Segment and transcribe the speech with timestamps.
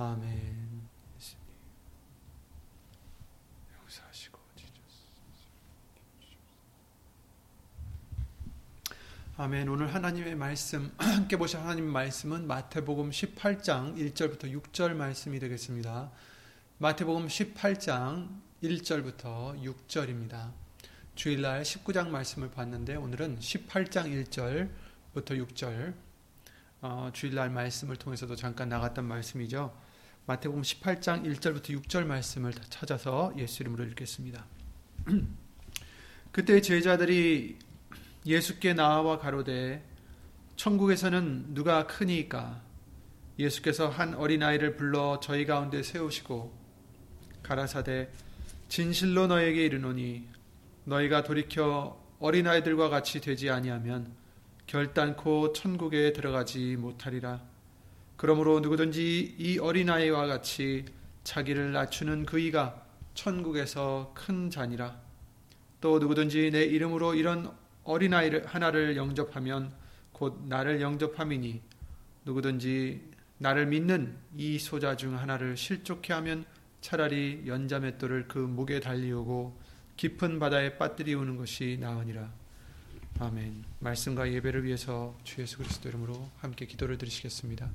[0.00, 0.88] 아멘.
[3.80, 4.38] 용서하시고
[9.38, 9.68] 아멘.
[9.68, 16.12] 오늘 하나님의 말씀 함께 보실 하나님의 말씀은 마태복음 18장 1절부터 6절 말씀이 되겠습니다.
[16.78, 18.28] 마태복음 18장
[18.62, 20.52] 1절부터 6절입니다.
[21.16, 25.94] 주일날 19장 말씀을 봤는데 오늘은 18장 1절부터 6절
[26.82, 29.87] 어, 주일날 말씀을 통해서도 잠깐 나갔던 말씀이죠.
[30.28, 34.44] 마태복음 18장 1절부터 6절 말씀을 찾아서 예수 이름으로 읽겠습니다.
[36.32, 37.56] 그때 제자들이
[38.26, 39.82] 예수께 나와 가로되
[40.56, 42.60] 천국에서는 누가 크니까
[43.38, 46.52] 예수께서 한 어린아이를 불러 저희 가운데 세우시고
[47.42, 48.10] 가라사대
[48.68, 50.28] 진실로 너에게 이르노니
[50.84, 54.12] 너희가 돌이켜 어린아이들과 같이 되지 아니하면
[54.66, 57.47] 결단코 천국에 들어가지 못하리라
[58.18, 60.84] 그러므로 누구든지 이 어린아이와 같이
[61.22, 65.00] 자기를 낮추는 그이가 천국에서 큰 자니라.
[65.80, 67.52] 또 누구든지 내 이름으로 이런
[67.84, 69.72] 어린아이를 하나를 영접하면
[70.12, 71.62] 곧 나를 영접함이니
[72.24, 73.00] 누구든지
[73.38, 76.44] 나를 믿는 이 소자 중 하나를 실족해 하면
[76.80, 79.56] 차라리 연자맷돌을 그 목에 달리우고
[79.96, 82.32] 깊은 바다에 빠뜨리우는 것이 나으니라.
[83.20, 83.64] 아멘.
[83.78, 87.70] 말씀과 예배를 위해서 주 예수 그리스도 이름으로 함께 기도를 드리시겠습니다.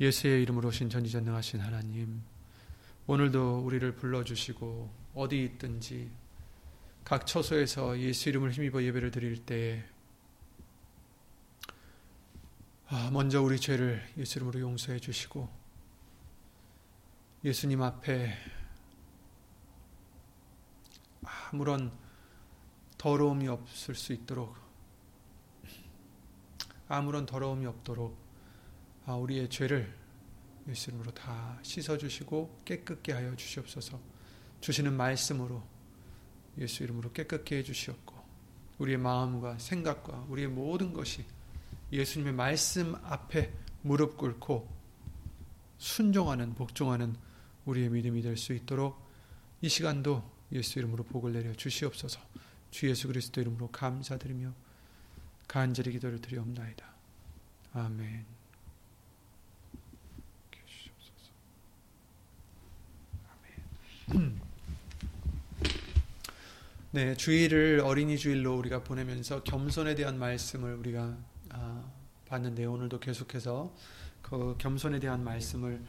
[0.00, 2.22] 예수의 이름으로 오신 전지전능하신 하나님,
[3.06, 6.10] 오늘도 우리를 불러주시고 어디 있든지
[7.04, 9.84] 각 처소에서 예수 이름을 힘입어 예배를 드릴 때에
[12.88, 15.48] 아, 먼저 우리 죄를 예수 이름으로 용서해 주시고
[17.44, 18.34] 예수님 앞에
[21.22, 21.92] 아무런
[22.96, 24.56] 더러움이 없을 수 있도록
[26.88, 28.23] 아무런 더러움이 없도록 아,
[29.06, 29.94] 우리의 죄를
[30.68, 34.00] 예수 이름으로 다 씻어주시고 깨끗게 하여 주시옵소서
[34.60, 35.62] 주시는 말씀으로
[36.58, 38.14] 예수 이름으로 깨끗게 해주시옵고
[38.78, 41.24] 우리의 마음과 생각과 우리의 모든 것이
[41.92, 44.68] 예수님의 말씀 앞에 무릎 꿇고
[45.78, 47.16] 순종하는 복종하는
[47.66, 49.04] 우리의 믿음이 될 수 있도록
[49.60, 50.22] 이 시간도
[50.52, 52.20] 예수 이름으로 복을 내려 주시옵소서
[52.70, 54.52] 주 예수 그리스도 이름으로 감사드리며
[55.46, 56.84] 간절히 기도를 드리옵나이다.
[57.72, 58.33] 아멘.
[66.90, 71.16] 네, 주일을 어린이 주일로 우리가 보내면서 겸손에 대한 말씀을 우리가
[71.50, 71.90] 아,
[72.26, 73.74] 봤는데 오늘도 계속해서
[74.20, 75.82] 그 겸손에 대한 말씀을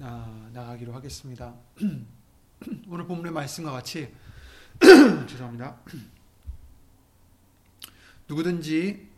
[0.00, 1.54] 아, 나가기로 하겠습니다.
[2.88, 4.10] 오늘 본문의 말씀과 같이
[5.28, 5.78] 죄송합니다.
[8.28, 9.10] 누구든지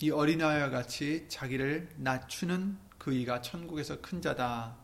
[0.00, 4.76] 이 어린아이와 같이 자기를 낮추는 그 이가 천국에서 큰 자다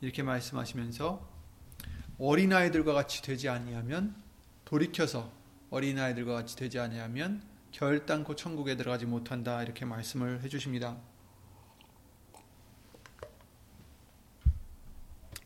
[0.00, 1.33] 이렇게 말씀하시면서
[2.18, 4.14] 어린아이들과 같이 되지 아니하면
[4.64, 5.32] 돌이켜서
[5.70, 7.42] 어린아이들과 같이 되지 아니하면
[7.72, 10.96] 결단코 천국에 들어가지 못한다 이렇게 말씀을 해 주십니다.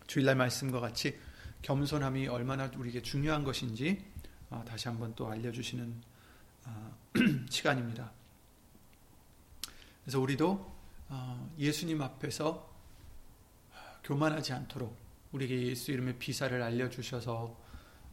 [0.06, 1.18] 주일날 말씀과 같이
[1.62, 4.04] 겸손함이 얼마나 우리에게 중요한 것인지
[4.50, 6.02] 아, 다시 한번 또 알려주시는
[6.64, 6.92] 아,
[7.48, 8.12] 시간입니다.
[10.02, 10.78] 그래서 우리도
[11.08, 12.70] 어, 예수님 앞에서
[14.04, 17.56] 교만하지 않도록 우리에게 예수 이름의 비사를 알려주셔서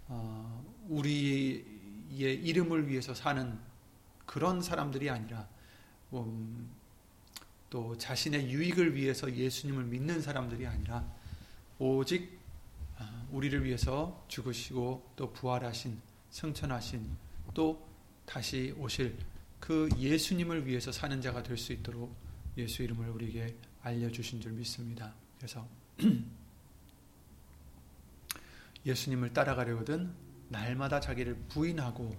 [0.07, 1.63] 어, 우리의
[2.12, 3.57] 이름을 위해서 사는
[4.25, 5.47] 그런 사람들이 아니라
[6.13, 6.69] 음,
[7.69, 11.06] 또 자신의 유익을 위해서 예수님을 믿는 사람들이 아니라
[11.79, 12.38] 오직
[12.97, 17.06] 어, 우리를 위해서 죽으시고 또 부활하신 성천하신
[17.53, 17.88] 또
[18.25, 19.18] 다시 오실
[19.59, 22.15] 그 예수님을 위해서 사는 자가 될 수 있도록
[22.57, 25.13] 예수 이름을 우리에게 알려주신 줄 믿습니다.
[25.38, 25.68] 그래서
[28.85, 30.13] 예수님을 따라가려거든
[30.49, 32.15] 날마다 자기를 부인하고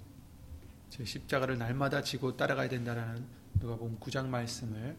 [0.91, 3.25] 제 십자가를 날마다 지고 따라가야 된다라는
[3.61, 4.97] 누가복음 9장 말씀을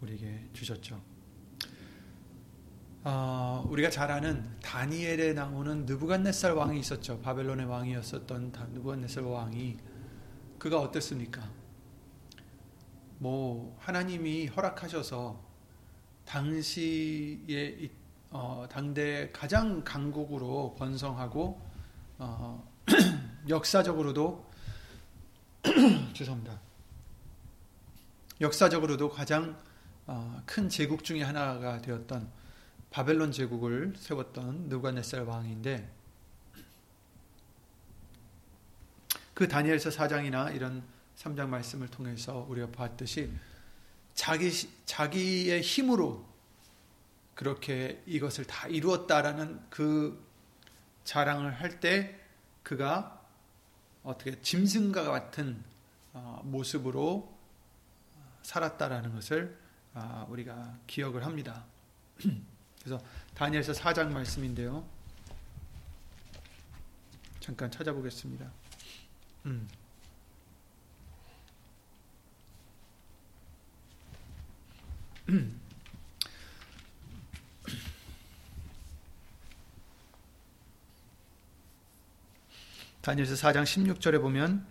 [0.00, 1.00] 우리에게 주셨죠.
[3.04, 7.20] 어, 우리가 잘 아는 다니엘에 나오는 느부갓네살 왕이 있었죠.
[7.20, 9.76] 바벨론의 왕이었었던 느부갓네살 왕이
[10.58, 11.48] 그가 어땠습니까?
[13.18, 15.40] 뭐 하나님이 허락하셔서
[16.24, 17.90] 당시에
[18.38, 21.58] 어, 당대 가장 강국으로 번성하고
[22.18, 22.70] 어,
[23.48, 24.50] 역사적으로도
[26.12, 26.60] 죄송합니다.
[28.42, 29.58] 역사적으로도 가장
[30.06, 32.30] 어, 큰 제국 중의 하나가 되었던
[32.90, 35.90] 바벨론 제국을 세웠던 느부갓네살 왕인데
[39.32, 40.82] 그 다니엘서 4장이나 이런
[41.16, 43.32] 3장 말씀을 통해서 우리가 봤듯이
[44.12, 44.50] 자기
[44.84, 46.35] 자기의 힘으로
[47.36, 50.26] 그렇게 이것을 다 이루었다라는 그
[51.04, 52.18] 자랑을 할 때
[52.64, 53.22] 그가
[54.02, 55.62] 어떻게 짐승과 같은
[56.14, 57.32] 어, 모습으로
[58.42, 59.56] 살았다라는 것을
[59.94, 61.64] 아, 우리가 기억을 합니다.
[62.80, 63.00] 그래서
[63.34, 64.88] 다니엘서 4장 말씀인데요.
[67.40, 68.50] 잠깐 찾아보겠습니다.
[69.46, 69.68] 음.
[83.06, 84.66] 다니엘서 4장 16절에 보면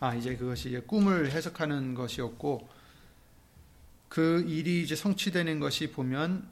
[0.00, 2.68] 아 이제 그것이 이제 꿈을 해석하는 것이었고
[4.08, 6.50] 그 일이 이제 성취되는 것이 보면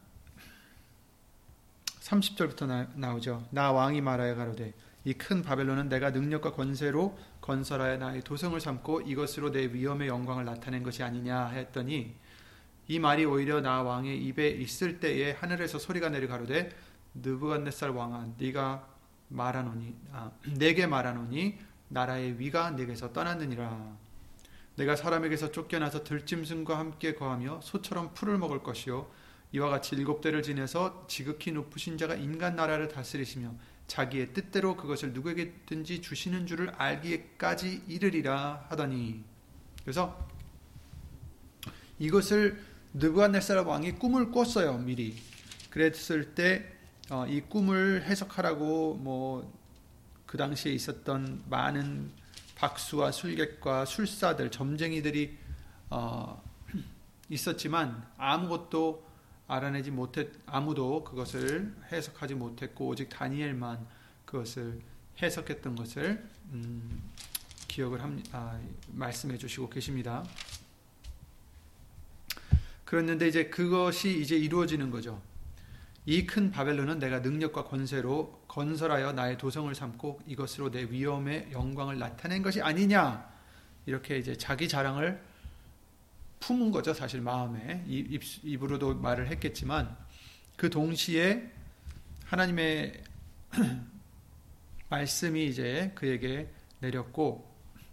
[2.03, 4.73] 30절부터 나, 오죠나 왕이 말하여 가로되
[5.05, 10.85] 이 큰 바벨론은 내가 능력과 권세로 건설하여 나의 도성을 삼고 이것으로 내 위엄의 영광을 나타낸
[10.85, 12.15] 것이 아니냐 했더니
[12.91, 16.71] 이 말이 오히려 나 왕의 입에 있을 때에 하늘에서 소리가 내려 가로되
[17.15, 18.85] 느부갓네살 왕아 네가
[19.29, 21.57] 말하노니 아, 내게 말하노니
[21.87, 23.97] 나라의 위가 내게서 떠났느니라.
[24.75, 29.09] 내가 사람에게서 쫓겨나서 들짐승과 함께 거하며 소처럼 풀을 먹을 것이요.
[29.53, 33.55] 이와 같이 일곱 대를 지내서 지극히 높으신 자가 인간 나라를 다스리시며
[33.87, 39.23] 자기의 뜻대로 그것을 누구에게든지 주시는 줄을 알기까지 이르리라 하더니.
[39.85, 40.29] 그래서
[42.01, 45.17] 이것을 느부갓네살 왕이 꿈을 꿨어요 미리
[45.71, 46.61] 그랬을 때이
[47.11, 49.61] 어, 꿈을 해석하라고 뭐
[50.31, 52.13] 그 당시에 있었던 많은
[52.55, 55.37] 박수와 술객과 술사들 점쟁이들이
[55.89, 56.41] 어,
[57.29, 59.05] 있었지만 아무것도
[59.49, 63.85] 알아내지 못했 아무도 그것을 해석하지 못했고 오직 다니엘만
[64.25, 64.81] 그것을
[65.21, 67.11] 해석했던 것을 음,
[67.67, 70.25] 기억을 합 아, 말씀해 주시고 계십니다.
[72.91, 75.23] 그랬는데 이제 그것이 이제 이루어지는 거죠.
[76.07, 82.43] 이 큰 바벨론은 내가 능력과 권세로 건설하여 나의 도성을 삼고 이것으로 내 위엄의 영광을 나타낸
[82.43, 83.31] 것이 아니냐
[83.87, 85.23] 이렇게 이제 자기 자랑을
[86.41, 89.97] 품은 거죠 사실 마음에 입, 입으로도 말을 했겠지만
[90.57, 91.49] 그 동시에
[92.25, 93.05] 하나님의
[94.91, 96.51] 말씀이 이제 그에게
[96.81, 97.49] 내렸고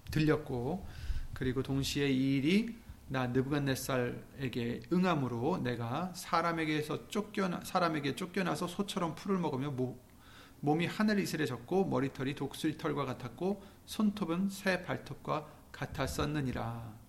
[0.09, 0.87] 들렸고
[1.35, 9.71] 그리고 동시에 이 일이 나 느부갓네살에게 응함으로 내가 사람에게서 쫓겨나 사람에게 쫓겨나서 소처럼 풀을 먹으며
[9.71, 9.97] 모,
[10.59, 17.07] 몸이 하늘 이슬해졌고 머리털이 독수리 털과 같았고 손톱은 새 발톱과 같았었느니라.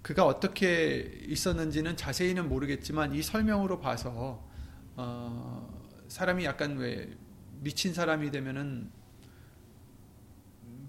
[0.00, 4.48] 그가 어떻게 있었는지는 자세히는 모르겠지만 이 설명으로 봐서
[4.96, 7.16] 어, 사람이 약간 왜
[7.60, 8.90] 미친 사람이 되면은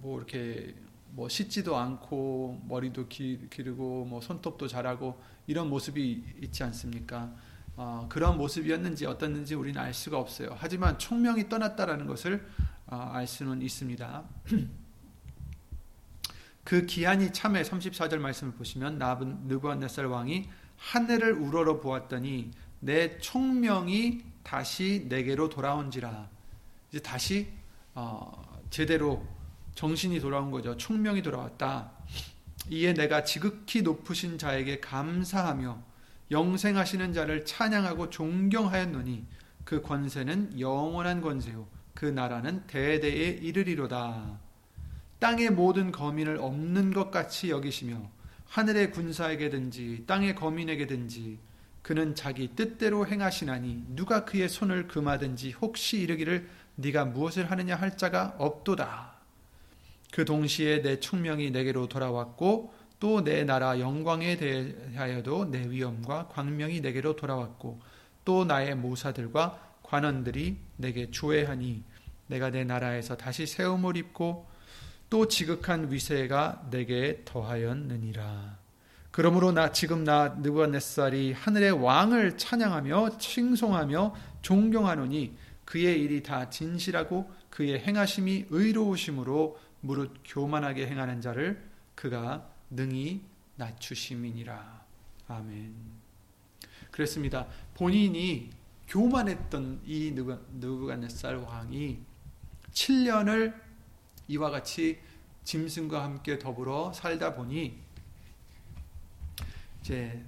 [0.02, 0.76] 뭐 이렇게
[1.16, 7.32] 뭐 씻지도 않고 머리도 기, 기르고 뭐 손톱도 잘하고 이런 모습이 있지 않습니까?
[7.76, 10.56] 어, 그런 모습이었는지 어떻는지 우리는 알 수가 없어요.
[10.58, 12.44] 하지만 총명이 떠났다라는 것을
[12.88, 14.24] 어, 알 수는 있습니다.
[16.64, 18.98] 그 기한이 참에 34절 말씀을 보시면
[19.48, 26.30] 느부갓네살 왕이 하늘을 우러러 보았더니 내 총명이 다시 내게로 돌아온지라
[26.90, 27.54] 이제 다시
[27.94, 29.24] 어, 제대로
[29.76, 30.78] 정신이 돌아온 거죠.
[30.78, 31.92] 총명이 돌아왔다.
[32.70, 35.82] 이에 내가 지극히 높으신 자에게 감사하며
[36.32, 39.26] 영생하시는 자를 찬양하고 존경하였노니
[39.66, 41.68] 그 권세는 영원한 권세요.
[41.94, 44.40] 그 나라는 대대에 이르리로다.
[45.20, 48.10] 땅의 모든 거민을 없는 것 같이 여기시며
[48.48, 51.40] 하늘의 군사에게든지 땅의 거민에게든지
[51.82, 58.36] 그는 자기 뜻대로 행하시나니 누가 그의 손을 금하든지 혹시 이르기를 네가 무엇을 하느냐 할 자가
[58.38, 59.13] 없도다.
[60.14, 67.16] 그 동시에 내 총명이 내게로 돌아왔고 또 내 나라 영광에 대하여도 내 위엄과 광명이 내게로
[67.16, 67.82] 돌아왔고
[68.24, 71.84] 또 나의 모사들과 관원들이 내게 조회하니
[72.28, 74.48] 내가 내 나라에서 다시 세움을 입고
[75.10, 78.58] 또 지극한 위세가 내게 더하였느니라.
[79.12, 87.80] 그러므로 나 지금 나 느부갓네살이 하늘의 왕을 찬양하며 칭송하며 존경하노니 그의 일이 다 진실하고 그의
[87.80, 91.62] 행하심이 의로우심으로 무릇 교만하게 행하는 자를
[91.94, 93.22] 그가 능히
[93.58, 94.82] 낮추심이니라.
[95.28, 95.76] 아멘.
[96.90, 97.48] 그랬습니다.
[97.74, 98.50] 본인이
[98.88, 102.00] 교만했던 이 느부갓네살 왕이
[102.72, 103.62] 7년을
[104.30, 105.00] 이와 같이
[105.44, 107.78] 짐승과 함께 더불어 살다 보니
[109.82, 110.24] 이제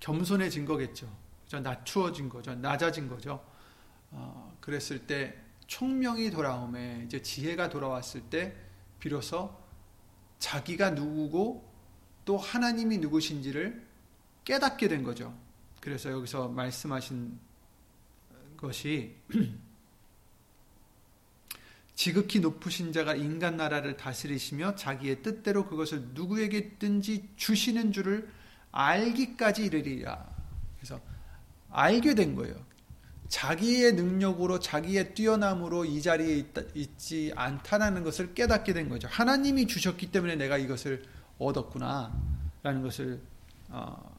[0.00, 1.08] 겸손해진 거겠죠.
[1.62, 2.56] 낮추어진 거죠.
[2.56, 3.44] 낮아진 거죠.
[4.10, 8.65] 어, 그랬을 때 총명이 돌아오매 이제 지혜가 돌아왔을 때
[8.98, 9.56] 비로소
[10.38, 11.66] 자기가 누구고
[12.24, 13.86] 또 하나님이 누구신지를
[14.44, 15.36] 깨닫게 된 거죠.
[15.80, 17.38] 그래서 여기서 말씀하신
[18.56, 19.14] 것이
[21.94, 28.30] 지극히 높으신 자가 인간 나라를 다스리시며 자기의 뜻대로 그것을 누구에게든지 주시는 줄을
[28.70, 30.28] 알기까지 이르리라.
[30.76, 31.00] 그래서
[31.70, 32.54] 알게 된 거예요.
[33.28, 39.08] 자기의 능력으로 자기의 뛰어남으로 이 자리에 있, 지 않다라는 것을 깨닫게 된 거죠.
[39.10, 41.04] 하나님이 주셨기 때문에 내가 이것을
[41.38, 43.20] 얻었구나라는 것을
[43.68, 44.16] 어,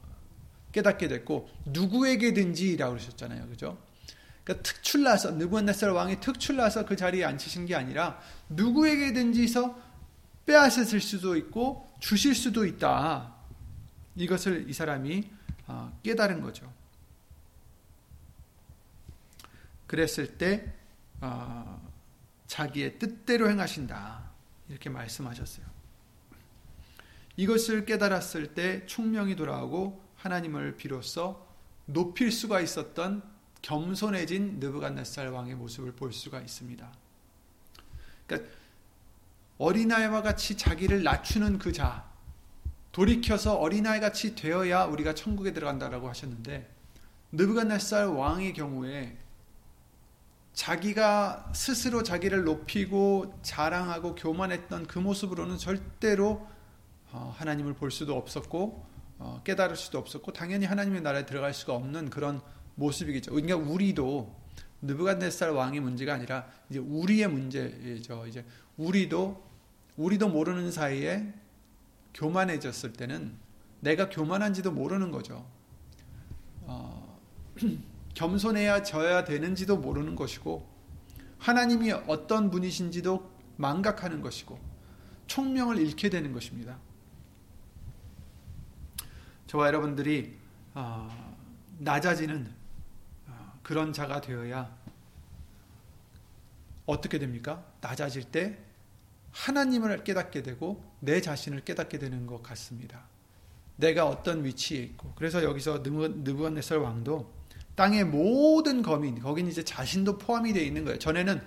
[0.72, 3.48] 깨닫게 됐고 누구에게든지라고 그러셨잖아요.
[3.48, 3.78] 그죠?
[4.44, 9.88] 그러니까 특출나서 느부갓네살 왕이 특출나서 그 자리에 앉히신 게 아니라 누구에게든지서
[10.46, 13.34] 빼앗으실 수도 있고 주실 수도 있다.
[14.16, 15.24] 이것을 이 사람이
[15.66, 16.70] 아, 깨달은 거죠.
[19.88, 20.72] 그랬을 때
[21.20, 21.80] 아,
[22.46, 24.30] 자기의 뜻대로 행하신다.
[24.68, 25.66] 이렇게 말씀하셨어요.
[27.36, 31.44] 이것을 깨달았을 때 총명이 돌아오고 하나님을 비로소
[31.86, 33.22] 높일 수가 있었던
[33.62, 36.92] 겸손해진 느부갓네살 왕의 모습을 볼 수가 있습니다.
[38.26, 38.50] 그러니까
[39.56, 42.08] 어린아이와 같이 자기를 낮추는 그 자,
[42.92, 46.68] 돌이켜서 어린아이 같이 되어야 우리가 천국에 들어간다라고 하셨는데
[47.32, 49.16] 느부갓네살 왕의 경우에
[50.58, 56.48] 자기가 스스로 자기를 높이고 자랑하고 교만했던 그 모습으로는 절대로
[57.12, 58.84] 어, 하나님을 볼 수도 없었고
[59.20, 62.40] 어, 깨달을 수도 없었고 당연히 하나님의 나라에 들어갈 수가 없는 그런
[62.74, 63.30] 모습이겠죠.
[63.30, 64.34] 그러니까 우리도
[64.82, 68.26] 느부갓네살 왕의 문제가 아니라 이제 우리의 문제죠.
[68.26, 68.44] 이제
[68.78, 69.40] 우리도
[69.96, 71.34] 우리도 모르는 사이에
[72.14, 73.32] 교만해졌을 때는
[73.78, 75.46] 내가 교만한지도 모르는 거죠.
[76.62, 77.20] 어,
[78.14, 80.68] 겸손해야 져야 되는지도 모르는 것이고
[81.38, 84.58] 하나님이 어떤 분이신지도 망각하는 것이고
[85.26, 86.78] 총명을 잃게 되는 것입니다.
[89.46, 90.36] 저와 여러분들이
[90.74, 91.36] 어,
[91.78, 92.58] 낮아지는
[93.62, 94.74] 그런 자가 되어야
[96.86, 97.64] 어떻게 됩니까?
[97.82, 98.58] 낮아질 때
[99.32, 103.04] 하나님을 깨닫게 되고 내 자신을 깨닫게 되는 것 같습니다.
[103.76, 107.30] 내가 어떤 위치에 있고 그래서 여기서 느부갓네살 왕도
[107.78, 110.98] 땅의 모든 거민 거긴 이제 자신도 포함이 되어 있는 거예요.
[110.98, 111.40] 전에는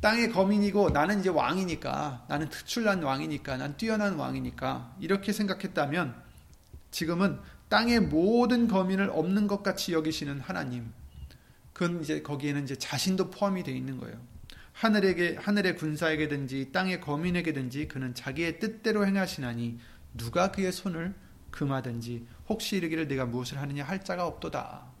[0.00, 6.14] 땅의 거민이고 나는 이제 왕이니까 나는 특출난 왕이니까 난 뛰어난 왕이니까 이렇게 생각했다면
[6.90, 10.90] 지금은 땅의 모든 거민을 없는 것 같이 여기시는 하나님
[11.74, 14.16] 그건 이제 거기에는 이제 자신도 포함이 되어 있는 거예요.
[14.72, 19.78] 하늘에게 하늘의 군사에게든지 땅의 거민에게든지 그는 자기의 뜻대로 행하시나니
[20.16, 21.14] 누가 그의 손을
[21.50, 24.91] 금하든지 혹시 이르기를 내가 무엇을 하느냐 할 자가 없도다.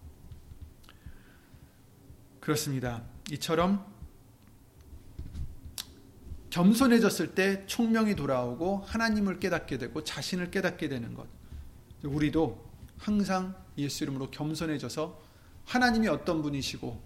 [2.42, 3.04] 그렇습니다.
[3.30, 3.86] 이처럼
[6.50, 11.28] 겸손해졌을 때 총명이 돌아오고 하나님을 깨닫게 되고 자신을 깨닫게 되는 것.
[12.02, 12.68] 우리도
[12.98, 15.22] 항상 예수 이름으로 겸손해져서
[15.66, 17.00] 하나님이 어떤 분이시고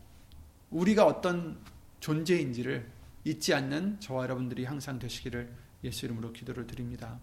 [0.70, 1.60] 우리가 어떤
[2.00, 2.90] 존재인지를
[3.24, 5.52] 잊지 않는 저와 여러분들이 항상 되시기를
[5.84, 7.20] 예수 이름으로 기도를 드립니다.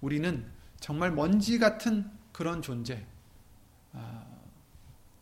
[0.00, 3.06] 우리는 정말 먼지 같은 그런 존재,
[3.92, 4.24] 아,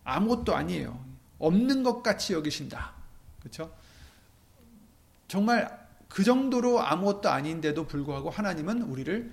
[0.04, 1.09] 아무것도 아니에요.
[1.40, 2.92] 없는 것 같이 여기신다.
[3.40, 3.74] 그렇죠?
[5.26, 9.32] 정말 그 정도로 아무것도 아닌데도 불구하고 하나님은 우리를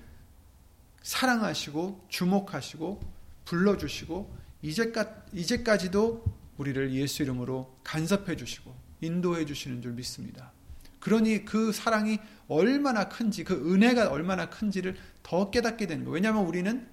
[1.02, 3.00] 사랑하시고 주목하시고
[3.44, 6.24] 불러주시고 이제까, 이제까지도
[6.56, 10.52] 우리를 예수 이름으로 간섭해 주시고 인도해 주시는 줄 믿습니다.
[11.00, 16.14] 그러니 그 사랑이 얼마나 큰지, 그 은혜가 얼마나 큰지를 더 깨닫게 되는 거예요.
[16.14, 16.88] 왜냐하면 우리는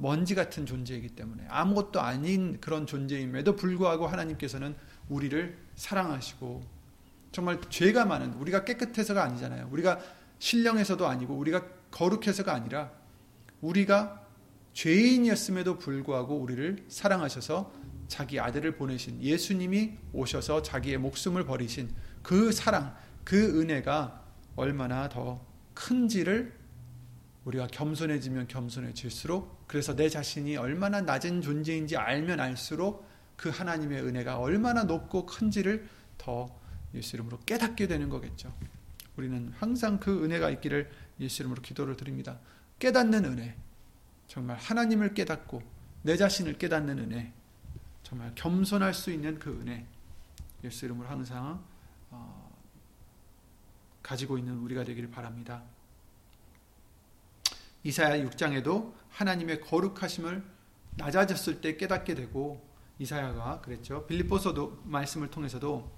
[0.00, 4.74] 먼지 같은 존재이기 때문에 아무것도 아닌 그런 존재임에도 불구하고 하나님께서는
[5.10, 6.62] 우리를 사랑하시고
[7.32, 9.68] 정말 죄가 많은 우리가 깨끗해서가 아니잖아요.
[9.70, 10.00] 우리가
[10.38, 12.90] 신령해서도 아니고 우리가 거룩해서가 아니라
[13.60, 14.26] 우리가
[14.72, 17.70] 죄인이었음에도 불구하고 우리를 사랑하셔서
[18.08, 21.90] 자기 아들을 보내신 예수님이 오셔서 자기의 목숨을 버리신
[22.22, 24.24] 그 사랑, 그 은혜가
[24.56, 26.59] 얼마나 더 큰지를
[27.44, 34.84] 우리가 겸손해지면 겸손해질수록 그래서 내 자신이 얼마나 낮은 존재인지 알면 알수록 그 하나님의 은혜가 얼마나
[34.84, 36.54] 높고 큰지를 더
[36.94, 38.54] 예수 이름으로 깨닫게 되는 거겠죠.
[39.16, 42.38] 우리는 항상 그 은혜가 있기를 예수 이름으로 기도를 드립니다.
[42.78, 43.56] 깨닫는 은혜.
[44.26, 45.62] 정말 하나님을 깨닫고
[46.02, 47.32] 내 자신을 깨닫는 은혜.
[48.02, 49.86] 정말 겸손할 수 있는 그 은혜.
[50.64, 51.64] 예수 이름으로 항상
[52.10, 52.50] 어,
[54.02, 55.62] 가지고 있는 우리가 되기를 바랍니다.
[57.84, 60.44] 이사야 6장에도 하나님의 거룩하심을
[60.96, 62.68] 낮아졌을 때 깨닫게 되고
[62.98, 64.06] 이사야가 그랬죠.
[64.06, 65.90] 빌립보서도 말씀을 통해서도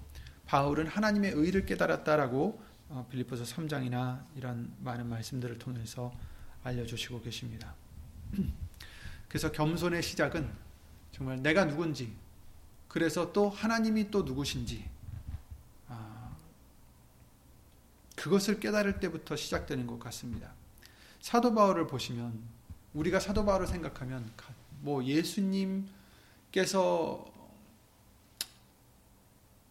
[0.45, 6.13] 바울은 하나님의 의를 깨달았다라고 어, 빌립보서 3장이나 이런 많은 말씀들을 통해서
[6.63, 7.75] 알려주시고 계십니다.
[9.27, 10.49] 그래서 겸손의 시작은
[11.11, 12.15] 정말 내가 누군지,
[12.87, 14.87] 그래서 또 하나님이 또 누구신지,
[15.87, 16.35] 아,
[18.15, 20.53] 그것을 깨달을 때부터 시작되는 것 같습니다.
[21.23, 22.37] 사도 바울을 보시면
[22.93, 24.29] 우리가 사도 바울을 생각하면
[24.81, 25.87] 뭐 예수님께서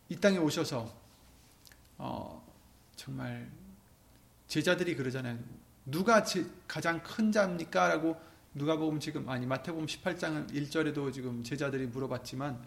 [0.09, 0.91] 이 땅에 오셔서
[1.99, 2.43] 어,
[2.97, 3.51] 정말
[4.49, 5.39] 제자들이 그러잖아요.
[5.85, 7.89] 누가 제, 가장 큰 자입니까?
[7.89, 8.19] 라고
[8.55, 12.67] 누가 보면 지금 아니 마태복음 18장 1절에도 지금 제자들이 물어봤지만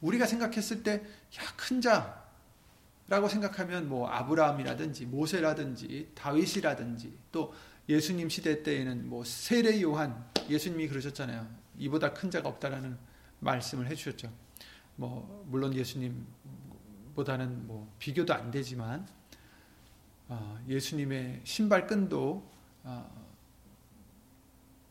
[0.00, 1.04] 우리가 생각했을 때
[1.36, 2.27] 야 큰 자
[3.08, 7.54] 라고 생각하면 뭐 아브라함이라든지 모세라든지 다윗이라든지 또
[7.88, 11.48] 예수님 시대 때에는 뭐 세례 요한 예수님이 그러셨잖아요.
[11.78, 12.98] 이보다 큰 자가 없다라는
[13.40, 14.30] 말씀을 해 주셨죠.
[14.96, 19.08] 뭐 물론 예수님보다는 뭐 비교도 안 되지만
[20.28, 22.46] 어, 예수님의 신발 끈도
[22.84, 23.28] 어,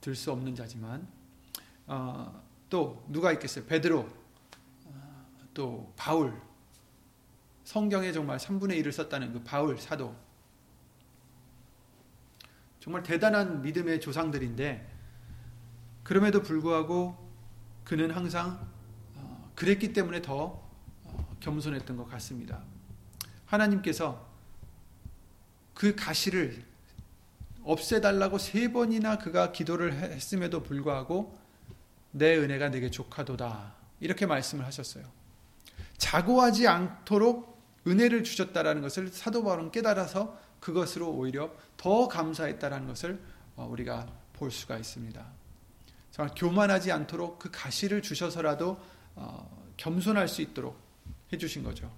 [0.01, 1.07] 들수 없는 자지만
[1.85, 3.65] 어, 또 누가 있겠어요?
[3.65, 4.07] 베드로
[5.53, 6.46] 또 바울
[7.67, 10.15] 성경에 정말 3분의 1을 썼다는 그 바울 사도
[12.79, 14.89] 정말 대단한 믿음의 조상들인데
[16.01, 17.17] 그럼에도 불구하고
[17.83, 18.65] 그는 항상
[19.55, 20.63] 그랬기 때문에 더
[21.41, 22.63] 겸손했던 것 같습니다.
[23.47, 24.25] 하나님께서
[25.73, 26.63] 그 가시를
[27.63, 31.37] 없애달라고 세 번이나 그가 기도를 했음에도 불구하고
[32.11, 33.75] 내 은혜가 내게 족하도다.
[33.99, 35.03] 이렇게 말씀을 하셨어요.
[35.97, 37.56] 자고하지 않도록
[37.87, 43.19] 은혜를 주셨다라는 것을 사도 바울은 깨달아서 그것으로 오히려 더 감사했다라는 것을
[43.55, 45.25] 어, 우리가 볼 수가 있습니다.
[46.11, 48.79] 정말 교만하지 않도록 그 가시를 주셔서라도
[49.15, 50.79] 어, 겸손할 수 있도록
[51.31, 51.91] 해주신 거죠.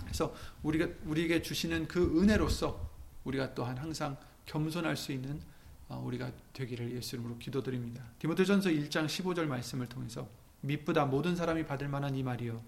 [0.00, 2.90] 그래서 우리가 우리에게 주시는 그 은혜로서
[3.24, 5.40] 우리가 또한 항상 겸손할 수 있는
[5.88, 8.02] 어, 우리가 되기를 예수 이름으로 기도드립니다.
[8.18, 10.28] 디모데전서 1장 15절 말씀을 통해서
[10.60, 12.62] 미쁘다 모든 사람이 받을 만한 이 말이요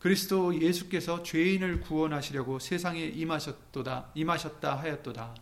[0.00, 5.34] 그리스도 예수께서 죄인을 구원하시려고 세상에 임하셨도다 임하셨다 하였도다.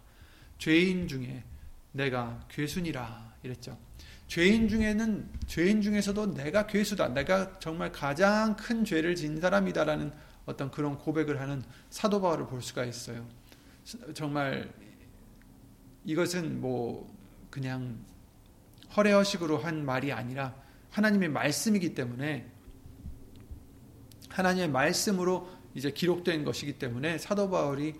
[0.59, 1.45] 죄인 중에
[1.93, 3.79] 내가 괴순이라 이랬죠.
[4.27, 7.09] 죄인 중에는 죄인 중에서도 내가 괴수다.
[7.09, 10.13] 내가 정말 가장 큰 죄를 진 사람이다라는
[10.45, 13.27] 어떤 그런 고백을 하는 사도 바울을 볼 수가 있어요.
[14.13, 14.71] 정말
[16.05, 17.09] 이것은 뭐
[17.49, 17.97] 그냥
[18.97, 20.55] 허례허식으로 한 말이 아니라
[20.91, 22.58] 하나님의 말씀이기 때문에
[24.39, 27.95] 하나님의 말씀으로 이제 기록된 것이기 때문에 사도 바울이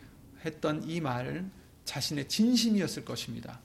[0.45, 1.51] 했던 이 말은
[1.85, 3.61] 자신의 진심이었을 것입니다.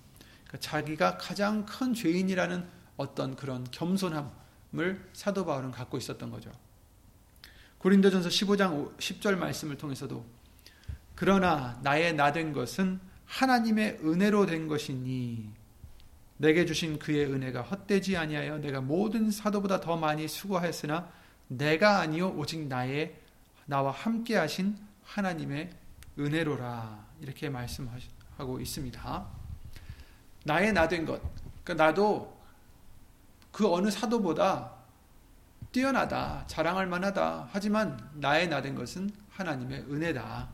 [0.46, 2.66] 그러니까 자기가 가장 큰 죄인이라는
[2.98, 6.52] 어떤 그런 겸손함을 사도 바울은 갖고 있었던 거죠.
[7.80, 10.26] 고린도전서 15장 10절 말씀을 통해서도
[11.16, 15.50] 그러나 나의 나 된 것은 하나님의 은혜로 된 것이니
[16.38, 21.10] 내게 주신 그의 은혜가 헛되지 아니하여 내가 모든 사도보다 더 많이 수고하였으나
[21.48, 23.16] 내가 아니요 오직 나의
[23.66, 25.70] 나와 함께 하신 하나님의
[26.20, 29.28] 은혜로라 이렇게 말씀하고 있습니다.
[30.46, 31.22] 나의 나 된 것.
[31.64, 32.38] 그러니까 나도
[33.52, 34.74] 그 어느 사도보다
[35.72, 37.50] 뛰어나다, 자랑할 만하다.
[37.52, 40.50] 하지만 나의 나 된 것은 하나님의 은혜다.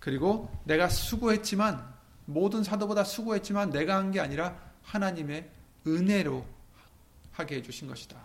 [0.00, 1.92] 그리고 내가 수고했지만
[2.26, 5.48] 모든 사도보다 수고했지만 내가 한 게 아니라 하나님의
[5.86, 6.44] 은혜로
[7.32, 8.16] 하게 해주신 것이다.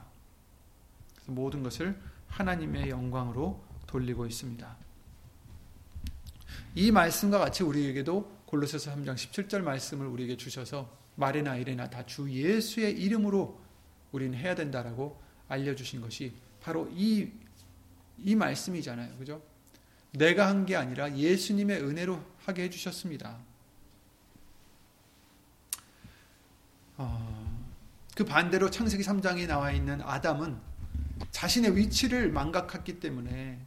[1.27, 4.75] 모든 것을 하나님의 영광으로 돌리고 있습니다.
[6.75, 12.99] 이 말씀과 같이 우리에게도 골로새서 3장 17절 말씀을 우리에게 주셔서 말이나 이래나 다 주 예수의
[13.01, 13.59] 이름으로
[14.11, 17.29] 우리는 해야 된다라고 알려주신 것이 바로 이,
[18.17, 19.17] 이 말씀이잖아요.
[19.17, 19.41] 그죠?
[20.11, 23.37] 내가 한 게 아니라 예수님의 은혜로 하게 해주셨습니다.
[26.97, 27.67] 어,
[28.15, 30.57] 그 반대로 창세기 3장에 나와 있는 아담은
[31.31, 33.59] 자신의 위치를 망각했기 때문에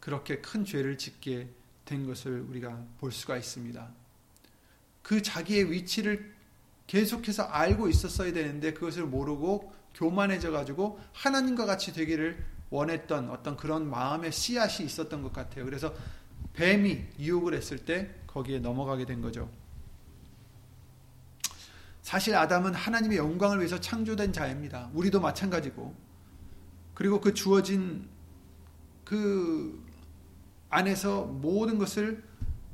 [0.00, 1.48] 그렇게 큰 죄를 짓게
[1.84, 3.88] 된 것을 우리가 볼 수가 있습니다.
[5.02, 6.34] 그 자기의 위치를
[6.86, 14.32] 계속해서 알고 있었어야 되는데 그것을 모르고 교만해져 가지고 하나님과 같이 되기를 원했던 어떤 그런 마음의
[14.32, 15.64] 씨앗이 있었던 것 같아요.
[15.64, 15.94] 그래서
[16.54, 19.50] 뱀이 유혹을 했을 때 거기에 넘어가게 된 거죠.
[22.02, 24.90] 사실 아담은 하나님의 영광을 위해서 창조된 자입니다.
[24.94, 26.09] 우리도 마찬가지고.
[27.00, 28.06] 그리고 그 주어진
[29.06, 29.82] 그
[30.68, 32.22] 안에서 모든 것을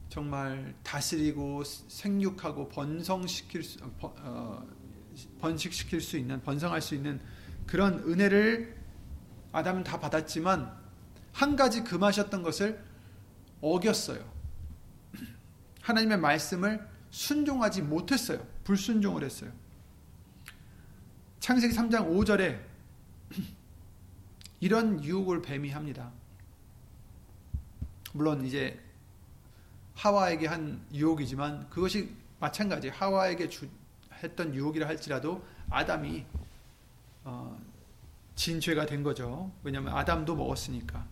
[0.09, 4.67] 정말 다스리고 생육하고 번성시킬 수, 어,
[5.39, 7.21] 번식시킬 수 있는 번성할 수 있는
[7.69, 8.77] 그런 은혜를
[9.53, 10.77] 아담은 다 받았지만
[11.33, 12.83] 한 가지 금하셨던 것을
[13.61, 14.29] 어겼어요.
[15.83, 18.45] 하나님의 말씀을 순종하지 못했어요.
[18.65, 19.53] 불순종을 했어요.
[21.39, 22.76] 창세기 3장 5절에
[24.61, 26.13] 이런 유혹을 뱀이 합니다.
[28.13, 28.81] 물론 이제
[29.95, 33.69] 하와에게 한 유혹이지만 그것이 마찬가지 하와에게 주,
[34.23, 36.25] 했던 유혹이라 할지라도 아담이
[37.25, 37.59] 어,
[38.35, 39.51] 진죄가 된 거죠.
[39.63, 41.07] 왜냐하면 아담도 먹었으니까.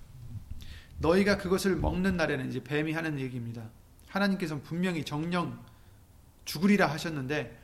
[0.98, 3.68] 너희가 그것을 먹는 날에는 이제 뱀이 하는 얘기입니다.
[4.08, 5.58] 하나님께서 분명히 정령
[6.44, 7.58] 죽으리라 하셨는데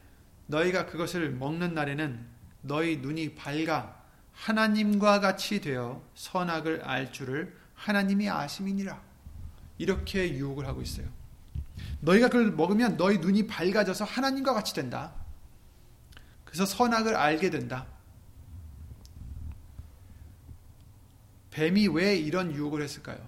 [0.46, 2.26] 너희가 그것을 먹는 날에는
[2.62, 3.99] 너희 눈이 밝아
[4.32, 9.00] 하나님과 같이 되어 선악을 알 줄을 하나님이 아심이니라.
[9.78, 11.06] 이렇게 유혹을 하고 있어요.
[12.00, 15.12] 너희가 그걸 먹으면 너희 눈이 밝아져서 하나님과 같이 된다.
[16.44, 17.86] 그래서 선악을 알게 된다.
[21.50, 23.18] 뱀이 왜 이런 유혹을 했을까요?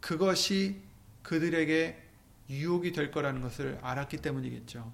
[0.00, 0.80] 그것이
[1.22, 2.02] 그들에게
[2.50, 4.92] 유혹이 될 거라는 것을 알았기 때문이겠죠.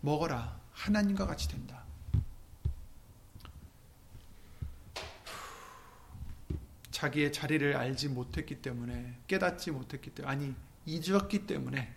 [0.00, 0.58] 먹어라.
[0.72, 1.77] 하나님과 같이 된다.
[6.98, 11.94] 자기의 자리를 알지 못했기 때문에 깨닫지 못했기 때문에 아니 잊었기 때문에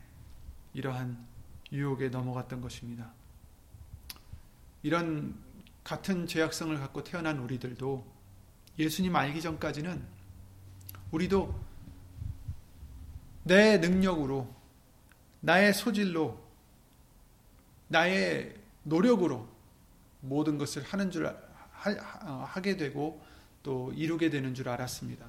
[0.76, 1.26] 이러한
[1.72, 3.12] 유혹에 넘어갔던 것입니다.
[4.84, 5.36] 이런
[5.84, 8.06] 같은 죄악성을 갖고 태어난 우리들도
[8.78, 10.06] 예수님 알기 전까지는
[11.10, 11.60] 우리도
[13.46, 14.54] 내 능력으로
[15.40, 16.40] 나의 소질로
[17.88, 19.50] 나의 노력으로
[20.20, 21.92] 모든 것을 하는 줄 하,
[22.46, 23.31] 하 게 되고
[23.64, 25.26] 또 이루게 되는 줄 알았습니다.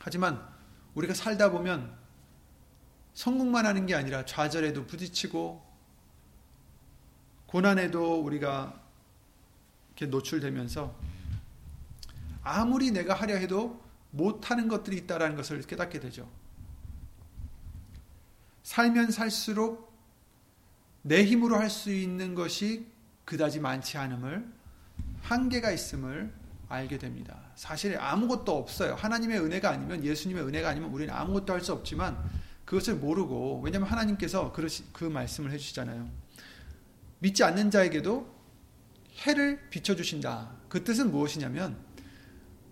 [0.00, 0.46] 하지만
[0.94, 1.96] 우리가 살다 보면
[3.14, 5.64] 성공만 하는 게 아니라 좌절에도 부딪히고
[7.46, 8.80] 고난에도 우리가
[9.88, 10.94] 이렇게 노출되면서
[12.42, 16.30] 아무리 내가 하려 해도 못하는 것들이 있다라는 것을 깨닫게 되죠.
[18.62, 19.92] 살면 살수록
[21.02, 22.86] 내 힘으로 할 수 있는 것이
[23.24, 24.46] 그다지 많지 않음을
[25.22, 26.32] 한계가 있음을
[26.68, 27.38] 알게 됩니다.
[27.54, 28.94] 사실 아무것도 없어요.
[28.94, 32.18] 하나님의 은혜가 아니면 예수님의 은혜가 아니면 우리는 아무것도 할 수 없지만
[32.64, 36.10] 그것을 모르고 왜냐하면 하나님께서 그 말씀을 해주시잖아요.
[37.20, 38.34] 믿지 않는 자에게도
[39.26, 40.50] 해를 비춰주신다.
[40.68, 41.78] 그 뜻은 무엇이냐면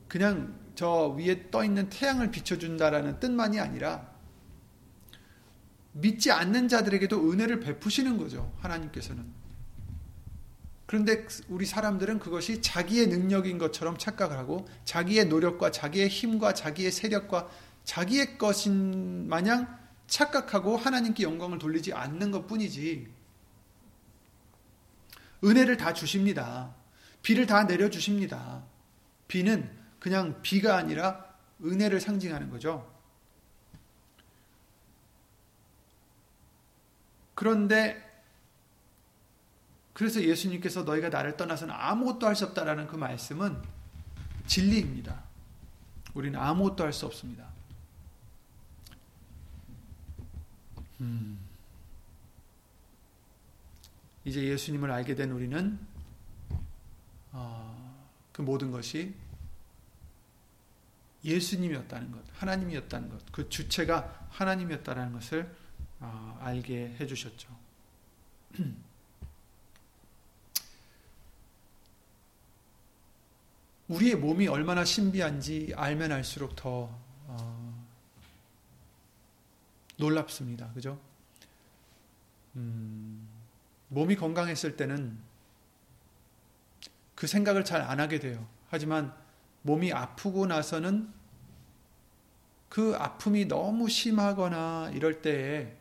[0.08, 4.12] 그냥 저 위에 떠 있는 태양을 비춰준다라는 뜻만이 아니라
[5.92, 8.52] 믿지 않는 자들에게도 은혜를 베푸시는 거죠.
[8.58, 9.43] 하나님께서는.
[10.94, 17.50] 그런데 우리 사람들은 그것이 자기의 능력인 것처럼 착각을 하고 자기의 노력과 자기의 힘과 자기의 세력과
[17.82, 19.76] 자기의 것인 마냥
[20.06, 23.08] 착각하고 하나님께 영광을 돌리지 않는 것 뿐이지.
[25.42, 26.72] 은혜를 다 주십니다.
[27.22, 28.62] 비를 다 내려주십니다.
[29.26, 31.26] 비는 그냥 비가 아니라
[31.64, 32.88] 은혜를 상징하는 거죠.
[37.34, 38.03] 그런데
[39.94, 43.62] 그래서 예수님께서 너희가 나를 떠나서는 아무것도 할 수 없다라는 그 말씀은
[44.46, 45.22] 진리입니다.
[46.14, 47.48] 우리는 아무것도 할 수 없습니다.
[51.00, 51.38] 음.
[54.24, 55.78] 이제 예수님을 알게 된 우리는
[57.32, 59.14] 어, 그 모든 것이
[61.24, 65.54] 예수님이었다는 것, 하나님이었다는 것, 그 주체가 하나님이었다는 것을
[66.00, 67.48] 어, 알게 해주셨죠.
[73.88, 76.90] 우리의 몸이 얼마나 신비한지 알면 알수록 더
[77.26, 77.84] 어,
[79.98, 80.72] 놀랍습니다.
[80.72, 80.98] 그죠?
[82.56, 83.28] 음,
[83.88, 85.18] 몸이 건강했을 때는
[87.14, 88.46] 그 생각을 잘 안 하게 돼요.
[88.70, 89.14] 하지만
[89.62, 91.12] 몸이 아프고 나서는
[92.68, 95.76] 그 아픔이 너무 심하거나 이럴 때에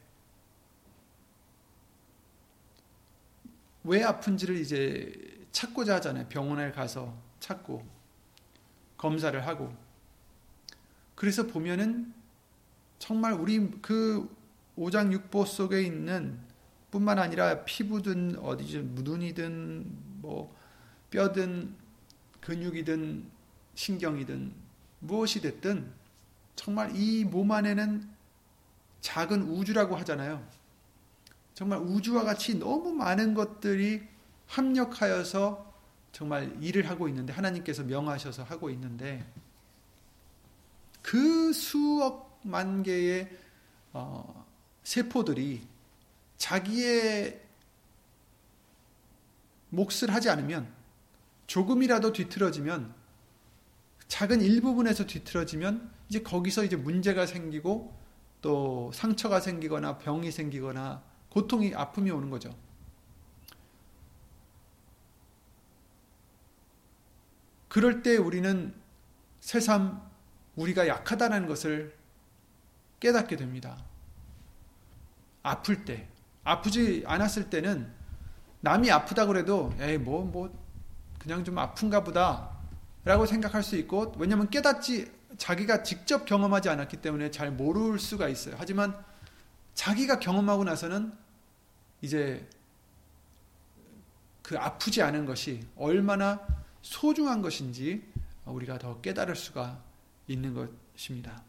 [3.83, 5.11] 왜 아픈지를 이제
[5.51, 6.27] 찾고자 하잖아요.
[6.29, 7.92] 병원에 가서 찾고
[9.03, 9.75] 검사를 하고
[11.13, 12.13] 그래서 보면은
[12.99, 14.33] 정말 우리 그
[14.77, 16.39] 오장육부 속에 있는
[16.89, 20.55] 뿐만 아니라 피부든 어디든 눈이든 뭐
[21.09, 21.75] 뼈든
[22.39, 23.29] 근육이든
[23.75, 24.53] 신경이든
[24.99, 25.91] 무엇이 됐든
[26.55, 28.09] 정말 이 몸 안에는
[29.01, 30.47] 작은 우주라고 하잖아요.
[31.53, 34.01] 정말 우주와 같이 너무 많은 것들이
[34.47, 35.72] 합력하여서
[36.13, 39.25] 정말 일을 하고 있는데 하나님께서 명하셔서 하고 있는데
[41.01, 43.29] 그 수억만 개의
[43.91, 44.45] 어,
[44.83, 45.67] 세포들이
[46.37, 47.41] 자기의
[49.69, 50.71] 몫을 하지 않으면
[51.47, 52.93] 조금이라도 뒤틀어지면
[54.07, 57.91] 작은 일부분에서 뒤틀어지면 이제 거기서 이제 문제가 생기고
[58.41, 62.55] 또 상처가 생기거나 병이 생기거나 고통이 아픔이 오는 거죠.
[67.73, 68.71] 그럴 때 우리는
[69.39, 69.99] 새삼
[70.55, 71.91] 우리가 약하다는 것을
[72.99, 73.83] 깨닫게 됩니다.
[75.41, 76.07] 아플 때,
[76.43, 77.91] 아프지 않았을 때는
[78.59, 80.63] 남이 아프다 그래도 에이 뭐뭐 뭐
[81.17, 87.49] 그냥 좀 아픈가 보다라고 생각할 수 있고 왜냐하면 깨닫지 자기가 직접 경험하지 않았기 때문에 잘
[87.49, 88.53] 모를 수가 있어요.
[88.59, 89.03] 하지만
[89.73, 91.11] 자기가 경험하고 나서는
[92.03, 92.47] 이제
[94.43, 96.39] 그 아프지 않은 것이 얼마나
[96.83, 98.03] 소중한 것인지
[98.45, 99.81] 우리가 더 깨달을 수가
[100.27, 101.43] 있는 것입니다.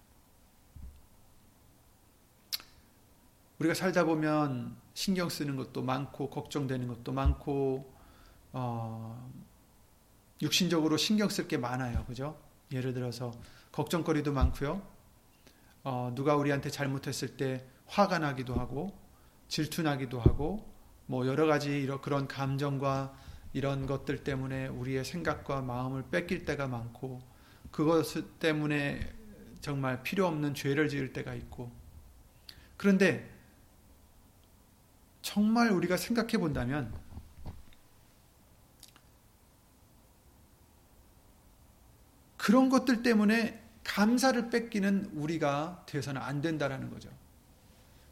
[3.58, 7.92] 우리가 살다 보면 신경 쓰는 것도 많고 걱정되는 것도 많고
[8.52, 9.30] 어,
[10.40, 12.04] 육신적으로 신경 쓸 게 많아요.
[12.06, 12.40] 그죠?
[12.72, 13.32] 예를 들어서
[13.72, 14.82] 걱정거리도 많고요.
[15.82, 18.96] 어, 누가 우리한테 잘못했을 때 화가 나기도 하고
[19.48, 20.72] 질투 나기도 하고
[21.06, 23.14] 뭐 여러 가지 이런 그런 감정과
[23.54, 27.22] 이런 것들 때문에 우리의 생각과 마음을 뺏길 때가 많고
[27.70, 28.04] 그것
[28.38, 29.12] 때문에
[29.60, 31.72] 정말 필요 없는 죄를 지을 때가 있고
[32.76, 33.32] 그런데
[35.22, 36.92] 정말 우리가 생각해 본다면
[42.36, 47.08] 그런 것들 때문에 감사를 뺏기는 우리가 되어서는 안 된다라는 거죠.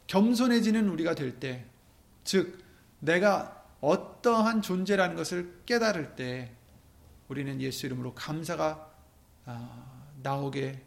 [0.07, 1.65] 겸손해지는 우리가 될 때,
[2.23, 2.63] 즉
[2.99, 6.55] 내가 어떠한 존재라는 것을 깨달을 때
[7.27, 8.89] 우리는 예수 이름으로 감사가
[9.45, 10.81] 아, 나오게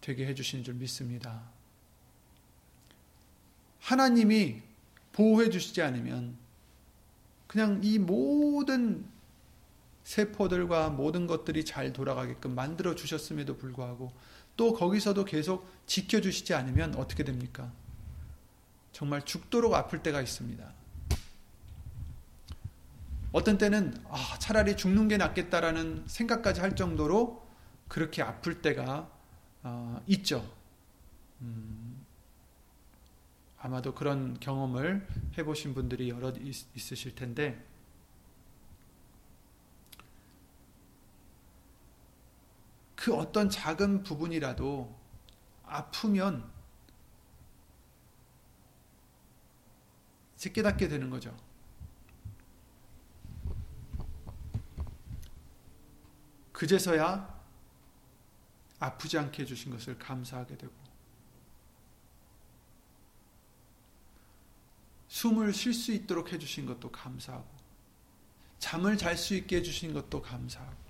[0.00, 1.42] 되게 해주시는 줄 믿습니다.
[3.78, 4.62] 하나님이
[5.12, 6.36] 보호해 주시지 않으면
[7.46, 9.06] 그냥 이 모든
[10.02, 14.12] 세포들과 모든 것들이 잘 돌아가게끔 만들어 주셨음에도 불구하고
[14.56, 17.72] 또 거기서도 계속 지켜 주시지 않으면 어떻게 됩니까?
[18.90, 20.83] 정말 죽도록 아플 때가 있습니다.
[23.34, 27.44] 어떤 때는 아, 차라리 죽는 게 낫겠다라는 생각까지 할 정도로
[27.88, 29.10] 그렇게 아플 때가
[29.64, 30.48] 어, 있죠.
[31.40, 32.06] 음,
[33.58, 35.04] 아마도 그런 경험을
[35.36, 37.60] 해보신 분들이 여러 있, 있으실 텐데
[42.94, 44.96] 그 어떤 작은 부분이라도
[45.64, 46.48] 아프면
[50.38, 51.36] 깨닫게 되는 거죠.
[56.54, 57.42] 그제서야
[58.78, 60.72] 아프지 않게 해주신 것을 감사하게 되고,
[65.08, 67.46] 숨을 쉴 수 있도록 해주신 것도 감사하고,
[68.58, 70.84] 잠을 잘 수 있게 해주신 것도 감사하고,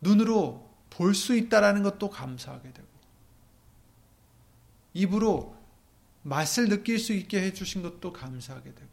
[0.00, 2.88] 눈으로 볼 수 있다라는 것도 감사하게 되고
[4.94, 5.56] 입으로
[6.22, 8.90] 맛을 느낄 수 있게 해주신 것도 감사하게 되고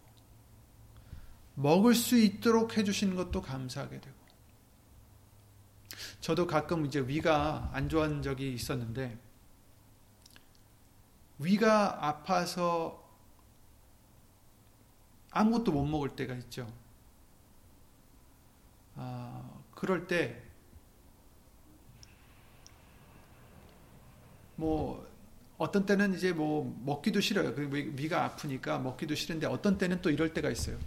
[1.56, 4.25] 먹을 수 있도록 해주신 것도 감사하게 되고
[6.22, 9.18] 저도 가끔 이제 위가 안 좋아한 적이 있었는데
[11.40, 13.04] 위가 아파서
[15.32, 16.72] 아무것도 못 먹을 때가 있죠.
[18.96, 20.46] 아, 그럴 때
[24.56, 25.06] 뭐
[25.58, 27.54] 어떤 때는 이제 뭐 먹기도 싫어요.
[27.56, 30.78] 그 위가 아프니까 먹기도 싫은데 어떤 때는 또 이럴 때가 있어요.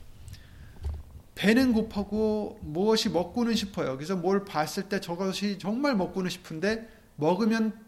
[1.38, 3.94] 배는 고파고 무엇이 먹고는 싶어요.
[3.94, 7.78] 그래서 뭘 봤을 때 저것이 정말 먹고는 싶은데 먹으면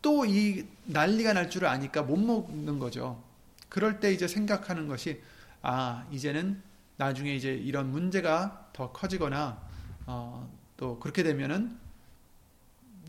[0.00, 3.20] 또 이 난리가 날 줄을 아니까 못 먹는 거죠.
[3.68, 5.20] 그럴 때 이제 생각하는 것이
[5.60, 6.62] 아 이제는
[6.98, 9.60] 나중에 이제 이런 문제가 더 커지거나
[10.06, 11.76] 어, 또 그렇게 되면은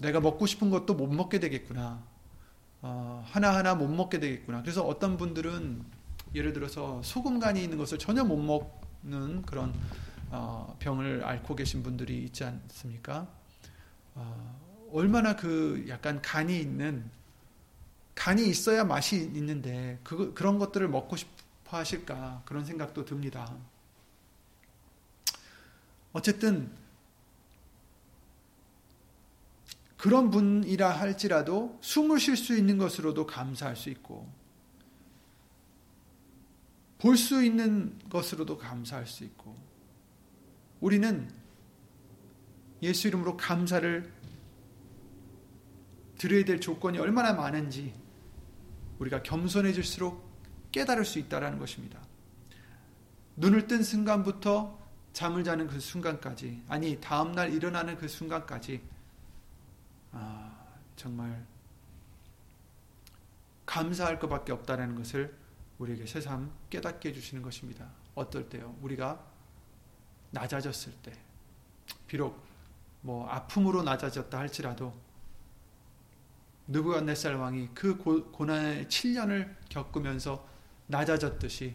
[0.01, 2.01] 내가 먹고 싶은 것도 못 먹게 되겠구나.
[2.81, 4.63] 어, 하나하나 못 먹게 되겠구나.
[4.63, 5.83] 그래서 어떤 분들은
[6.33, 9.73] 예를 들어서 소금 간이 있는 것을 전혀 못 먹 는 그런
[10.29, 13.27] 어, 병을 앓고 계신 분들이 있지 않습니까?
[14.15, 17.09] 어, 얼마나 그 약간 간이 있는
[18.13, 23.55] 간이 있어야 맛이 있는데 그, 그런 것들을 먹고 싶어 하실까 그런 생각도 듭니다.
[26.11, 26.69] 어쨌든
[29.95, 34.29] 그런 분이라 할지라도 숨을 쉴 수 있는 것으로도 감사할 수 있고
[36.99, 39.55] 볼 수 있는 것으로도 감사할 수 있고
[40.81, 41.31] 우리는
[42.81, 44.11] 예수 이름으로 감사를
[46.17, 47.93] 드려야 될 조건이 얼마나 많은지
[48.99, 50.29] 우리가 겸손해질수록
[50.71, 51.99] 깨달을 수 있다라는 것입니다.
[53.37, 54.77] 눈을 뜬 순간부터
[55.13, 58.81] 잠을 자는 그 순간까지 아니 다음 날 일어나는 그 순간까지
[60.11, 60.51] 아,
[60.97, 61.45] 정말
[63.65, 65.33] 감사할 것밖에 없다는 것을
[65.79, 67.89] 우리에게 새삼 깨닫게 해주시는 것입니다.
[68.15, 68.75] 어떨 때요?
[68.81, 69.25] 우리가
[70.31, 71.11] 낮아졌을 때,
[72.05, 72.45] 비록
[73.01, 74.93] 뭐 아픔으로 낮아졌다 할지라도
[76.67, 80.47] 느부갓네살 왕이 그 고, 난의 7년을 겪으면서
[80.87, 81.73] 낮아졌듯이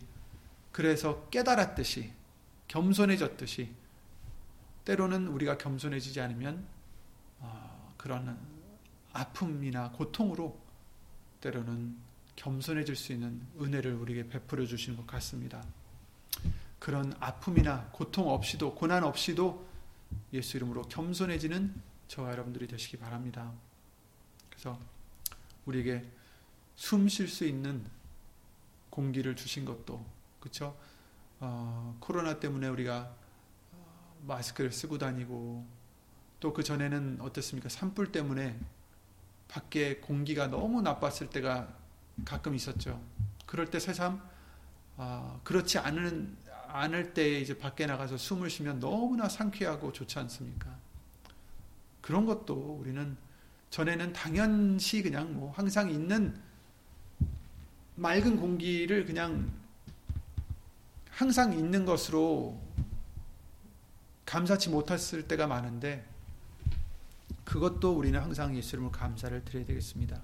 [0.70, 2.12] 그래서 깨달았듯이
[2.68, 3.74] 겸손해졌듯이
[4.84, 6.66] 때로는 우리가 겸손해지지 않으면
[7.40, 8.38] 어, 그런
[9.12, 10.60] 아픔이나 고통으로
[11.40, 11.96] 때로는
[12.36, 15.64] 겸손해질 수 있는 은혜를 우리에게 베풀어 주시는 것 같습니다.
[16.78, 19.66] 그런 아픔이나 고통 없이도 고난 없이도
[20.32, 21.74] 예수 이름으로 겸손해지는
[22.08, 23.52] 저와 여러분들이 되시기 바랍니다.
[24.50, 24.78] 그래서
[25.66, 26.04] 우리에게
[26.76, 27.84] 숨 쉴 수 있는
[28.90, 30.04] 공기를 주신 것도
[30.40, 30.76] 그렇죠.
[31.40, 33.14] 어, 코로나 때문에 우리가
[33.72, 35.66] 어, 마스크를 쓰고 다니고
[36.40, 37.70] 또 그 전에는 어떻습니까?
[37.70, 38.60] 산불 때문에
[39.48, 41.74] 밖에 공기가 너무 나빴을 때가
[42.24, 43.00] 가끔 있었죠.
[43.46, 44.22] 그럴 때 새삼
[44.96, 46.36] 어, 그렇지 않은
[46.68, 50.76] 않을 때 이제 밖에 나가서 숨을 쉬면 너무나 상쾌하고 좋지 않습니까?
[52.00, 53.16] 그런 것도 우리는
[53.70, 56.36] 전에는 당연시 그냥 뭐 항상 있는
[57.94, 59.52] 맑은 공기를 그냥
[61.10, 62.60] 항상 있는 것으로
[64.26, 66.04] 감사치 못했을 때가 많은데
[67.44, 70.20] 그것도 우리는 항상 예수 이름으로 감사를 드려야 되겠습니다.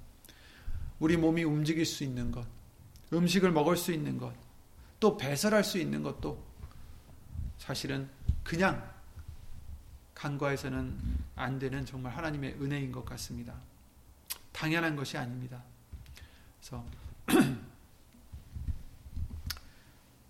[1.00, 2.46] 우리 몸이 움직일 수 있는 것,
[3.12, 4.32] 음식을 먹을 수 있는 것,
[5.00, 6.40] 또 배설할 수 있는 것도
[7.58, 8.08] 사실은
[8.44, 8.88] 그냥
[10.14, 10.98] 간과해서는
[11.36, 13.54] 안 되는 정말 하나님의 은혜인 것 같습니다.
[14.52, 15.62] 당연한 것이 아닙니다.
[16.58, 16.84] 그래서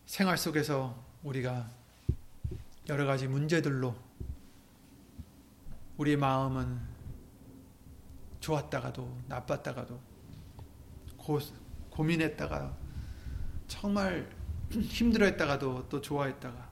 [0.06, 1.68] 생활 속에서 우리가
[2.88, 3.96] 여러 가지 문제들로
[5.96, 6.80] 우리 마음은
[8.38, 10.09] 좋았다가도 나빴다가도
[11.30, 11.38] 고,
[11.90, 12.76] 고민했다가
[13.68, 14.28] 정말
[14.70, 16.68] 힘들어했다가도 또 좋아했다가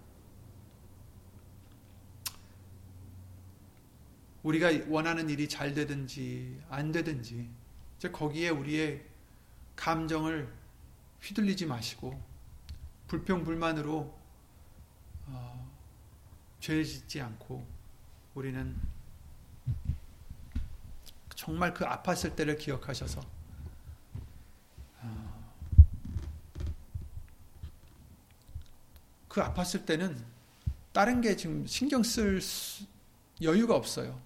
[4.43, 7.49] 우리가 원하는 일이 잘 되든지 안 되든지
[8.11, 9.05] 거기에 우리의
[9.77, 10.53] 감정을
[11.21, 12.21] 휘둘리지 마시고
[13.07, 14.19] 불평 불만으로
[15.27, 15.73] 어,
[16.59, 17.65] 죄 짓지 않고
[18.35, 18.77] 우리는
[21.35, 23.38] 정말 그 아팠을 때를 기억하셔서 어,
[29.29, 30.25] 그 아팠을 때는
[30.93, 32.41] 다른 게 지금 신경 쓸
[33.43, 34.21] 여유가 없어요.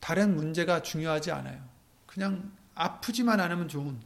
[0.00, 1.66] 다른 문제가 중요하지 않아요.
[2.06, 4.00] 그냥 아프지만 않으면 좋은.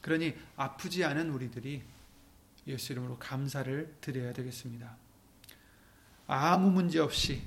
[0.00, 1.82] 그러니 아프지 않은 우리들이
[2.66, 4.96] 예수 이름으로 감사를 드려야 되겠습니다.
[6.26, 7.42] 아무 문제 없이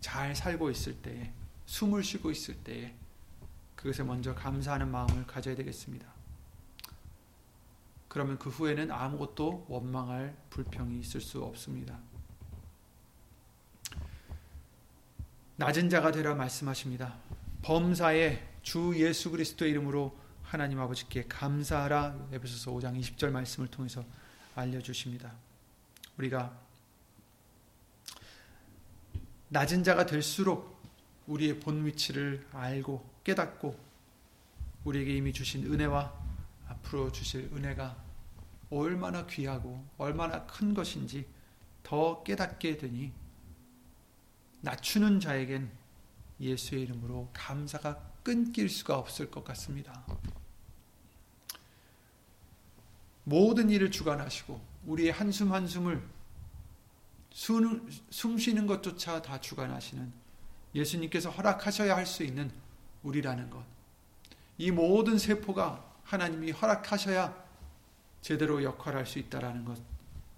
[0.00, 1.32] 잘 살고 있을 때에,
[1.66, 2.94] 숨을 쉬고 있을 때에,
[3.78, 6.04] 그것에 먼저 감사하는 마음을 가져야 되겠습니다.
[8.08, 11.96] 그러면 그 후에는 아무것도 원망할 불평이 있을 수 없습니다.
[15.54, 17.18] 낮은 자가 되라 말씀하십니다.
[17.62, 24.04] 범사에 주 예수 그리스도의 이름으로 하나님 아버지께 감사하라 에베소서 5장 20절 말씀을 통해서
[24.56, 25.32] 알려 주십니다.
[26.16, 26.58] 우리가
[29.50, 30.82] 낮은 자가 될수록
[31.28, 33.78] 우리의 본 위치를 알고 깨닫고
[34.84, 36.12] 우리에게 이미 주신 은혜와
[36.68, 37.96] 앞으로 주실 은혜가
[38.70, 41.26] 얼마나 귀하고 얼마나 큰 것인지
[41.82, 43.12] 더 깨닫게 되니
[44.60, 45.70] 낮추는 자에겐
[46.40, 50.04] 예수의 이름으로 감사가 끊길 수가 없을 것 같습니다.
[53.24, 56.02] 모든 일을 주관하시고 우리의 한숨 한숨을
[57.30, 60.12] 숨, 숨 쉬는 것조차 다 주관하시는
[60.74, 62.50] 예수님께서 허락하셔야 할 수 있는
[63.02, 63.64] 우리라는 것.
[64.56, 67.46] 이 모든 세포가 하나님이 허락하셔야
[68.20, 69.78] 제대로 역할할 수 있다라는 것.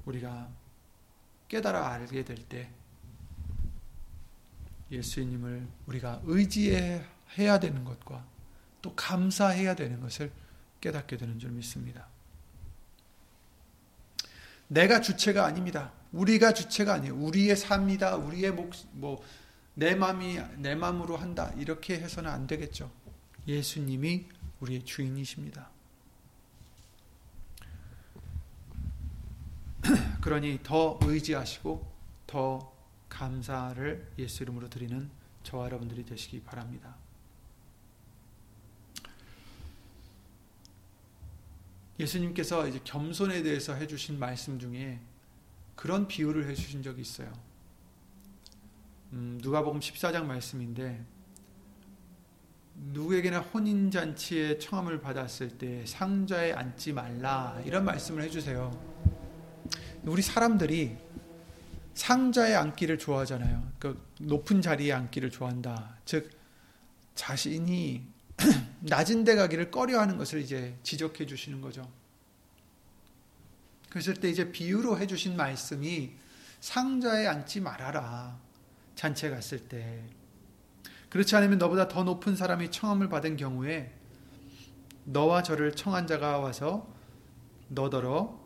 [0.04, 0.48] 우리가
[1.48, 2.70] 깨달아 알게 될 때
[4.90, 8.24] 예수님을 우리가 의지해야 되는 것과
[8.82, 10.32] 또 감사해야 되는 것을
[10.80, 12.06] 깨닫게 되는 줄 믿습니다.
[14.68, 15.92] 내가 주체가 아닙니다.
[16.12, 17.14] 우리가 주체가 아니에요.
[17.16, 18.16] 우리의 삶이다.
[18.16, 19.22] 우리의 목, 뭐,
[19.74, 21.52] 내 마음이, 내 마음으로 한다.
[21.56, 22.90] 이렇게 해서는 안 되겠죠.
[23.46, 24.26] 예수님이
[24.60, 25.70] 우리의 주인이십니다.
[30.20, 31.90] 그러니 더 의지하시고
[32.26, 32.72] 더
[33.08, 35.10] 감사를 예수 이름으로 드리는
[35.42, 36.96] 저와 여러분들이 되시기 바랍니다.
[41.98, 45.00] 예수님께서 이제 겸손에 대해서 해주신 말씀 중에
[45.76, 47.32] 그런 비유를 해주신 적이 있어요.
[49.12, 51.04] 음, 누가복음 14장 말씀인데
[52.74, 58.70] 누구에게나 혼인 잔치에 청함을 받았을 때 상자에 앉지 말라 이런 말씀을 해주세요.
[60.04, 60.96] 우리 사람들이
[61.94, 63.72] 상자에 앉기를 좋아하잖아요.
[63.78, 65.98] 그 높은 자리에 앉기를 좋아한다.
[66.04, 66.30] 즉
[67.14, 68.06] 자신이
[68.80, 71.86] 낮은 데 가기를 꺼려하는 것을 이제 지적해 주시는 거죠.
[73.90, 76.12] 그랬을 때 이제 비유로 해 주신 말씀이
[76.60, 78.38] 상자에 앉지 말아라.
[79.00, 80.04] 잔치에 갔을 때.
[81.08, 83.94] 그렇지 않으면 너보다 더 높은 사람이 청함을 받은 경우에
[85.04, 86.86] 너와 저를 청한 자가 와서
[87.68, 88.38] 너더러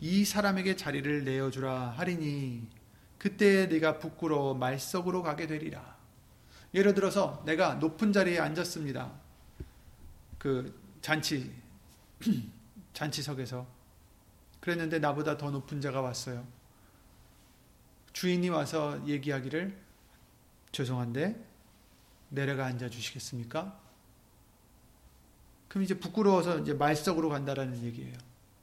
[0.00, 2.70] 이 사람에게 자리를 내어주라 하리니
[3.18, 5.94] 그때 네가 부끄러워 말석으로 가게 되리라.
[6.72, 9.12] 예를 들어서 내가 높은 자리에 앉았습니다.
[10.38, 11.52] 그 잔치
[12.94, 13.66] 잔치석에서
[14.60, 16.59] 그랬는데 나보다 더 높은 자가 왔어요.
[18.20, 19.74] 주인이 와서 얘기하기를
[20.72, 21.42] 죄송한데
[22.28, 23.80] 내려가 앉아 주시겠습니까?
[25.68, 28.18] 그럼 이제 부끄러워서 이제 말석으로 간다라는 얘기예요.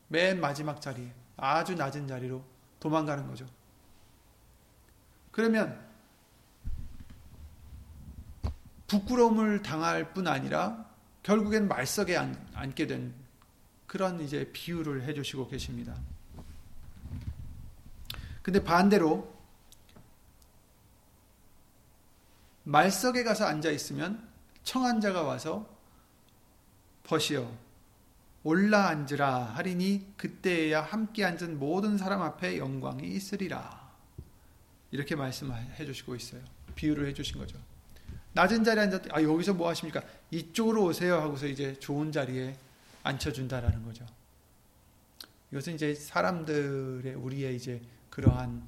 [0.10, 1.12] 맨 마지막 자리에.
[1.38, 2.46] 아주 낮은 자리로
[2.80, 3.48] 도망가는 거죠.
[5.32, 5.84] 그러면
[8.86, 10.86] 부끄러움을 당할 뿐 아니라
[11.24, 13.12] 결국엔 말석에 앉 게 된
[13.88, 15.96] 그런 이제 비유를 해주시고 계십니다.
[18.44, 19.36] 근데 반대로
[22.68, 24.28] 말석에 가서 앉아 있으면
[24.64, 25.74] 청한 자가 와서
[27.04, 27.50] 벗이어
[28.44, 33.88] 올라 앉으라 하리니 그때에야 함께 앉은 모든 사람 앞에 영광이 있으리라.
[34.92, 36.42] 이렇게 말씀해 주시고 있어요.
[36.76, 37.58] 비유를 해 주신 거죠.
[38.34, 40.04] 낮은 자리에 앉았 아 여기서 뭐 하십니까?
[40.32, 42.58] 이쪽으로 오세요 하고서 이제 좋은 자리에
[43.04, 44.06] 앉혀 준다라는 거죠.
[45.52, 48.68] 이것은 이제 사람들의 우리의 이제 그러한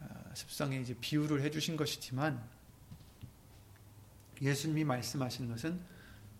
[0.00, 2.57] 어, 습성에 이제 비유를 해 주신 것이지만
[4.42, 5.80] 예수님이 말씀하시는 것은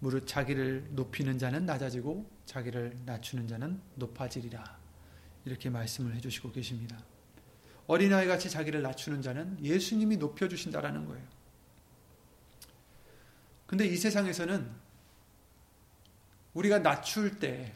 [0.00, 4.78] 무릇 자기를 높이는 자는 낮아지고 자기를 낮추는 자는 높아지리라.
[5.44, 6.98] 이렇게 말씀을 해주시고 계십니다.
[7.86, 11.26] 어린아이 같이 자기를 낮추는 자는 예수님이 높여주신다라는 거예요.
[13.66, 14.70] 근데 이 세상에서는
[16.54, 17.74] 우리가 낮출 때,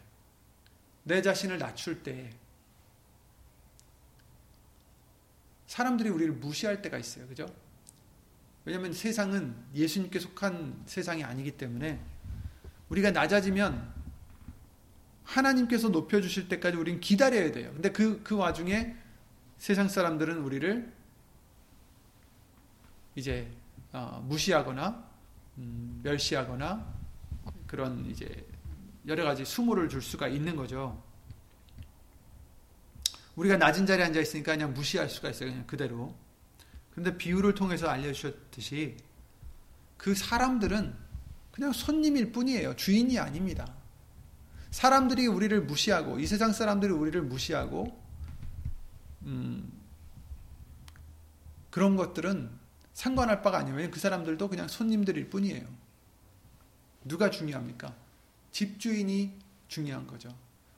[1.04, 2.30] 내 자신을 낮출 때,
[5.66, 7.26] 사람들이 우리를 무시할 때가 있어요.
[7.28, 7.46] 그죠?
[8.64, 12.00] 왜냐하면 세상은 예수님께 속한 세상이 아니기 때문에
[12.88, 13.92] 우리가 낮아지면
[15.24, 17.70] 하나님께서 높여주실 때까지 우리는 기다려야 돼요.
[17.72, 18.94] 근데 그, 그 와중에
[19.58, 20.92] 세상 사람들은 우리를
[23.14, 23.50] 이제
[23.92, 25.10] 어, 무시하거나
[25.58, 26.86] 음, 멸시하거나
[27.66, 28.46] 그런 이제
[29.06, 31.02] 여러 가지 수모를 줄 수가 있는 거죠.
[33.36, 35.50] 우리가 낮은 자리에 앉아 있으니까 그냥 무시할 수가 있어요.
[35.50, 36.14] 그냥 그대로.
[36.94, 38.96] 근데 비유를 통해서 알려주셨듯이
[39.96, 40.94] 그 사람들은
[41.52, 42.76] 그냥 손님일 뿐이에요.
[42.76, 43.72] 주인이 아닙니다.
[44.70, 48.00] 사람들이 우리를 무시하고 이 세상 사람들이 우리를 무시하고
[49.22, 49.70] 음,
[51.70, 52.50] 그런 것들은
[52.92, 53.90] 상관할 바가 아니에요.
[53.90, 55.66] 그 사람들도 그냥 손님들일 뿐이에요.
[57.04, 57.94] 누가 중요합니까?
[58.50, 59.38] 집주인이
[59.68, 60.34] 중요한 거죠.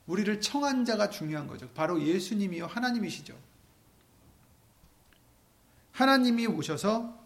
[0.07, 1.69] 우리를 청한 자가 중요한 거죠.
[1.71, 3.37] 바로 예수님이요 하나님이시죠.
[5.95, 7.23] 하나님이 오셔서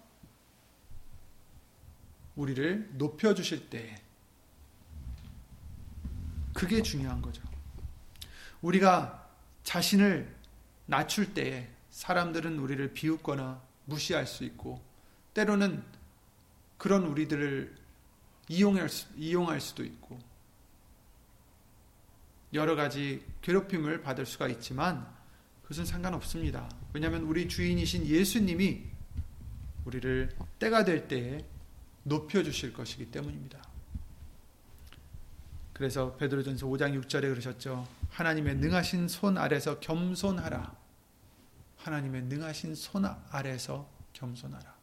[2.37, 4.01] 우리를 높여주실 때,
[6.53, 7.43] 그게 중요한 거죠.
[8.61, 9.27] 우리가
[9.63, 10.37] 자신을
[10.85, 14.83] 낮출 때 사람들은 우리를 비웃거나 무시할 수 있고,
[15.33, 15.83] 때로는
[16.77, 17.75] 그런 우리들을
[18.49, 20.19] 이용할, 수, 이용할 수도 있고,
[22.53, 25.09] 여러 가지 괴롭힘을 받을 수가 있지만,
[25.63, 26.69] 그것은 상관없습니다.
[26.93, 28.85] 왜냐하면 우리 주인이신 예수님이
[29.85, 31.45] 우리를 때가 될 때에
[32.03, 33.63] 높여 주실 것이기 때문입니다.
[35.73, 37.87] 그래서 베드로전서 5장 6절에 그러셨죠.
[38.11, 40.77] 하나님의 능하신 손 아래서 겸손하라.
[41.77, 44.77] 하나님의 능하신 손 아래서 겸손하라.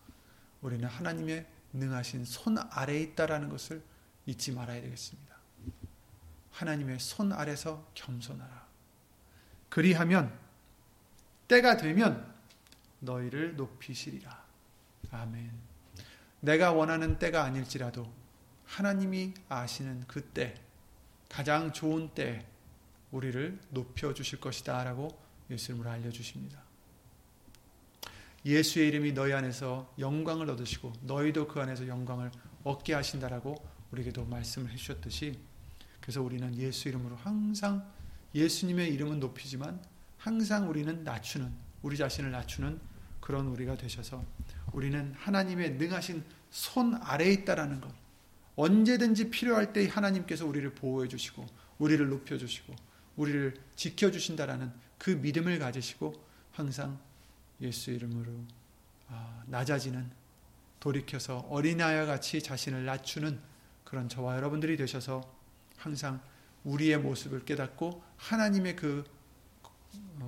[0.62, 3.84] 우리는 하나님의 능하신 손 아래에 있다라는 것을
[4.26, 5.36] 잊지 말아야 되겠습니다.
[6.52, 8.66] 하나님의 손 아래서 겸손하라.
[9.70, 10.45] 그리하면
[11.48, 12.34] 때가 되면
[13.00, 14.46] 너희를 높이시리라.
[15.12, 15.52] 아멘.
[16.42, 18.12] 내가 원하는 때가 아닐지라도
[18.66, 20.56] 하나님이 아시는 그 때
[21.30, 22.46] 가장 좋은 때
[23.12, 25.10] 우리를 높여 주실 것이다라고
[25.50, 26.62] 예수님을 알려 주십니다.
[28.46, 32.32] 예수의 이름이 너희 안에서 영광을 얻으시고 너희도 그 안에서 영광을
[32.64, 33.56] 얻게 하신다라고
[33.92, 35.40] 우리에게도 말씀을 해 주셨듯이
[36.00, 37.92] 그래서 우리는 예수 이름으로 항상
[38.34, 39.82] 예수님의 이름은 높이지만
[40.26, 41.54] 항상 우리는 낮추는
[41.84, 42.80] 우리 자신을 낮추는
[43.20, 44.26] 그런 우리가 되셔서
[44.74, 47.94] 우리는 하나님의 능하신 손 아래에 있다라는 것.
[48.56, 51.46] 언제든지 필요할 때 하나님께서 우리를 보호해 주시고
[51.78, 52.74] 우리를 높여 주시고
[53.18, 56.16] 우리를 지켜 주신다라는 그 믿음을 가지시고
[56.54, 57.00] 항상
[57.62, 58.32] 예수 이름으로
[59.10, 60.10] 아, 낮아지는
[60.80, 63.40] 돌이켜서 어린아이와 같이 자신을 낮추는
[63.84, 65.22] 그런 저와 여러분들이 되셔서
[65.78, 66.20] 항상
[66.64, 69.15] 우리의 모습을 깨닫고 하나님의 그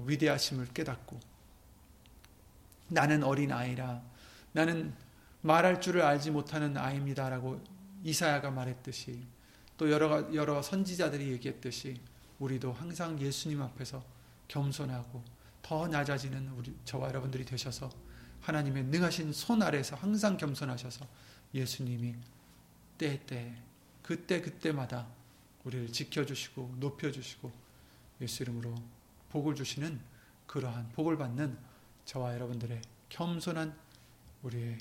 [0.05, 1.19] 위대하심을 깨닫고
[2.89, 4.01] 나는 어린 아이라
[4.53, 4.93] 나는
[5.41, 7.61] 말할 줄을 알지 못하는 아이입니다라고
[8.03, 9.25] 이사야가 말했듯이
[9.77, 11.99] 또 여러 여러 선지자들이 얘기했듯이
[12.39, 14.03] 우리도 항상 예수님 앞에서
[14.47, 15.23] 겸손하고
[15.61, 17.89] 더 낮아지는 우리 저와 여러분들이 되셔서
[18.41, 21.05] 하나님의 능하신 손 아래서 항상 겸손하셔서
[21.53, 22.15] 예수님이
[22.97, 23.55] 때때
[24.01, 25.07] 그때 그때마다
[25.65, 27.51] 우리를 지켜주시고 높여주시고
[28.21, 28.73] 예수 이름으로
[29.29, 29.99] 복을 주시는
[30.45, 31.57] 그러한 복을 받는
[32.05, 33.75] 저와 여러분들의 겸손한
[34.43, 34.77] 우리의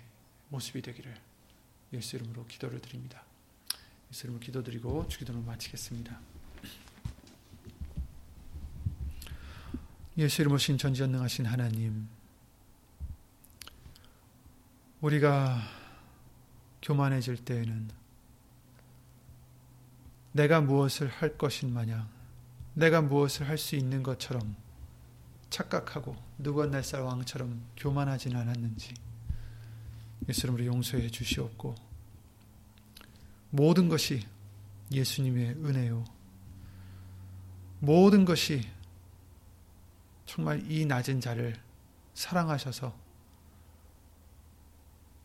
[0.48, 1.14] 모습이 되기를
[1.92, 3.22] 예수 이름으로 기도를 드립니다.
[4.10, 6.20] 예수 이름으로 기도드리고 주기도를 마치겠습니다.
[10.18, 12.08] 예수 이름으로 신 전지전능하신 하나님
[15.00, 15.60] 우리가
[16.80, 17.90] 교만해질 때에는
[20.32, 22.15] 내가 무엇을 할 것인 마냥
[22.76, 24.54] 내가 무엇을 할 수 있는 것처럼
[25.48, 28.92] 착각하고 누건날살 왕처럼 교만하지는 않았는지
[30.28, 31.74] 예수 이름으로 용서해 주시옵고
[33.48, 34.26] 모든 것이
[34.92, 36.04] 예수님의 은혜요.
[37.80, 38.68] 모든 것이
[40.26, 41.56] 정말 이 낮은 자를
[42.12, 42.94] 사랑하셔서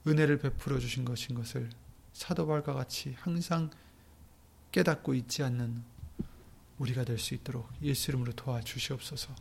[0.08, 1.70] 은혜를 베풀어 주신 것인 것을
[2.14, 3.70] 사도발과 같이 항상
[4.72, 5.91] 깨닫고 있지 않는
[6.82, 9.36] 우리가 될 수 있도록 예수 이름으로 도와주시옵소서.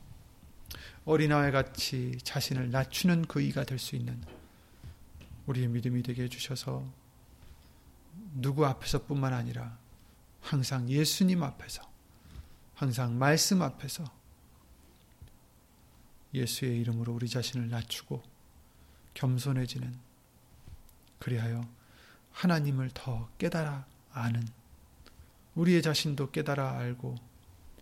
[1.06, 4.22] 어린아이 같이 자신을 낮추는 그 이가 될 수 있는
[5.46, 6.84] 우리의 믿음이 되게 해주셔서
[8.34, 9.78] 누구 앞에서뿐만 아니라
[10.42, 11.82] 항상 예수님 앞에서
[12.74, 14.04] 항상 말씀 앞에서
[16.34, 18.22] 예수의 이름으로 우리 자신을 낮추고
[19.14, 19.98] 겸손해지는
[21.18, 21.66] 그리하여
[22.32, 24.46] 하나님을 더 깨달아 아는
[25.54, 27.29] 우리의 자신도 깨달아 알고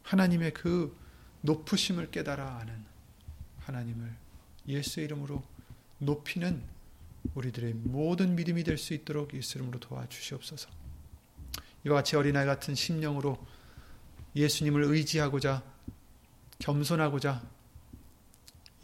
[0.09, 0.97] 하나님의 그
[1.43, 2.83] 높으심을 깨달아 아는
[3.61, 4.17] 하나님을
[4.67, 5.43] 예수의 이름으로
[5.99, 6.63] 높이는
[7.35, 10.71] 우리들의 모든 믿음이 될 수 있도록 예수 이름으로 도와주시옵소서.
[11.85, 13.39] 이와 같이 어린아이 같은 심령으로
[14.35, 15.63] 예수님을 의지하고자
[16.59, 17.43] 겸손하고자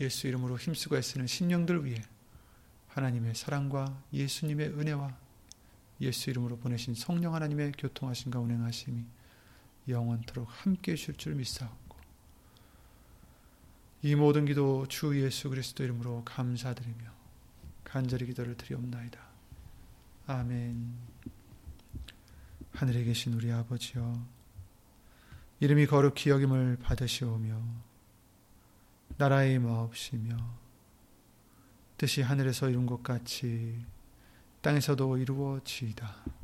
[0.00, 2.02] 예수 이름으로 힘쓰고 애쓰는 심령들 위해
[2.88, 5.16] 하나님의 사랑과 예수님의 은혜와
[6.02, 9.04] 예수 이름으로 보내신 성령 하나님의 교통하심과 운행하심이
[9.88, 11.96] 영원토록 함께 해줄 줄 믿사옵고
[14.02, 17.12] 이 모든 기도 주 예수 그리스도 이름으로 감사드리며
[17.84, 19.20] 간절히 기도를 드리옵나이다.
[20.26, 20.94] 아멘
[22.72, 24.26] 하늘에 계신 우리 아버지여
[25.60, 27.62] 이름이 거룩히 여김을 받으시오며
[29.16, 30.36] 나라의 마옵시며
[31.96, 33.80] 뜻이 하늘에서 이룬 것 같이
[34.60, 36.43] 땅에서도 이루어지이다.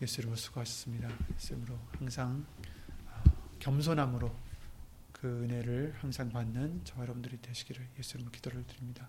[0.00, 1.08] 예수로 수고하셨습니다.
[1.34, 2.46] 예수로 항상
[3.58, 4.34] 겸손함으로
[5.12, 9.08] 그 은혜를 항상 받는 저와 여러분들이 되시기를 예수 이름으로 기도를 드립니다.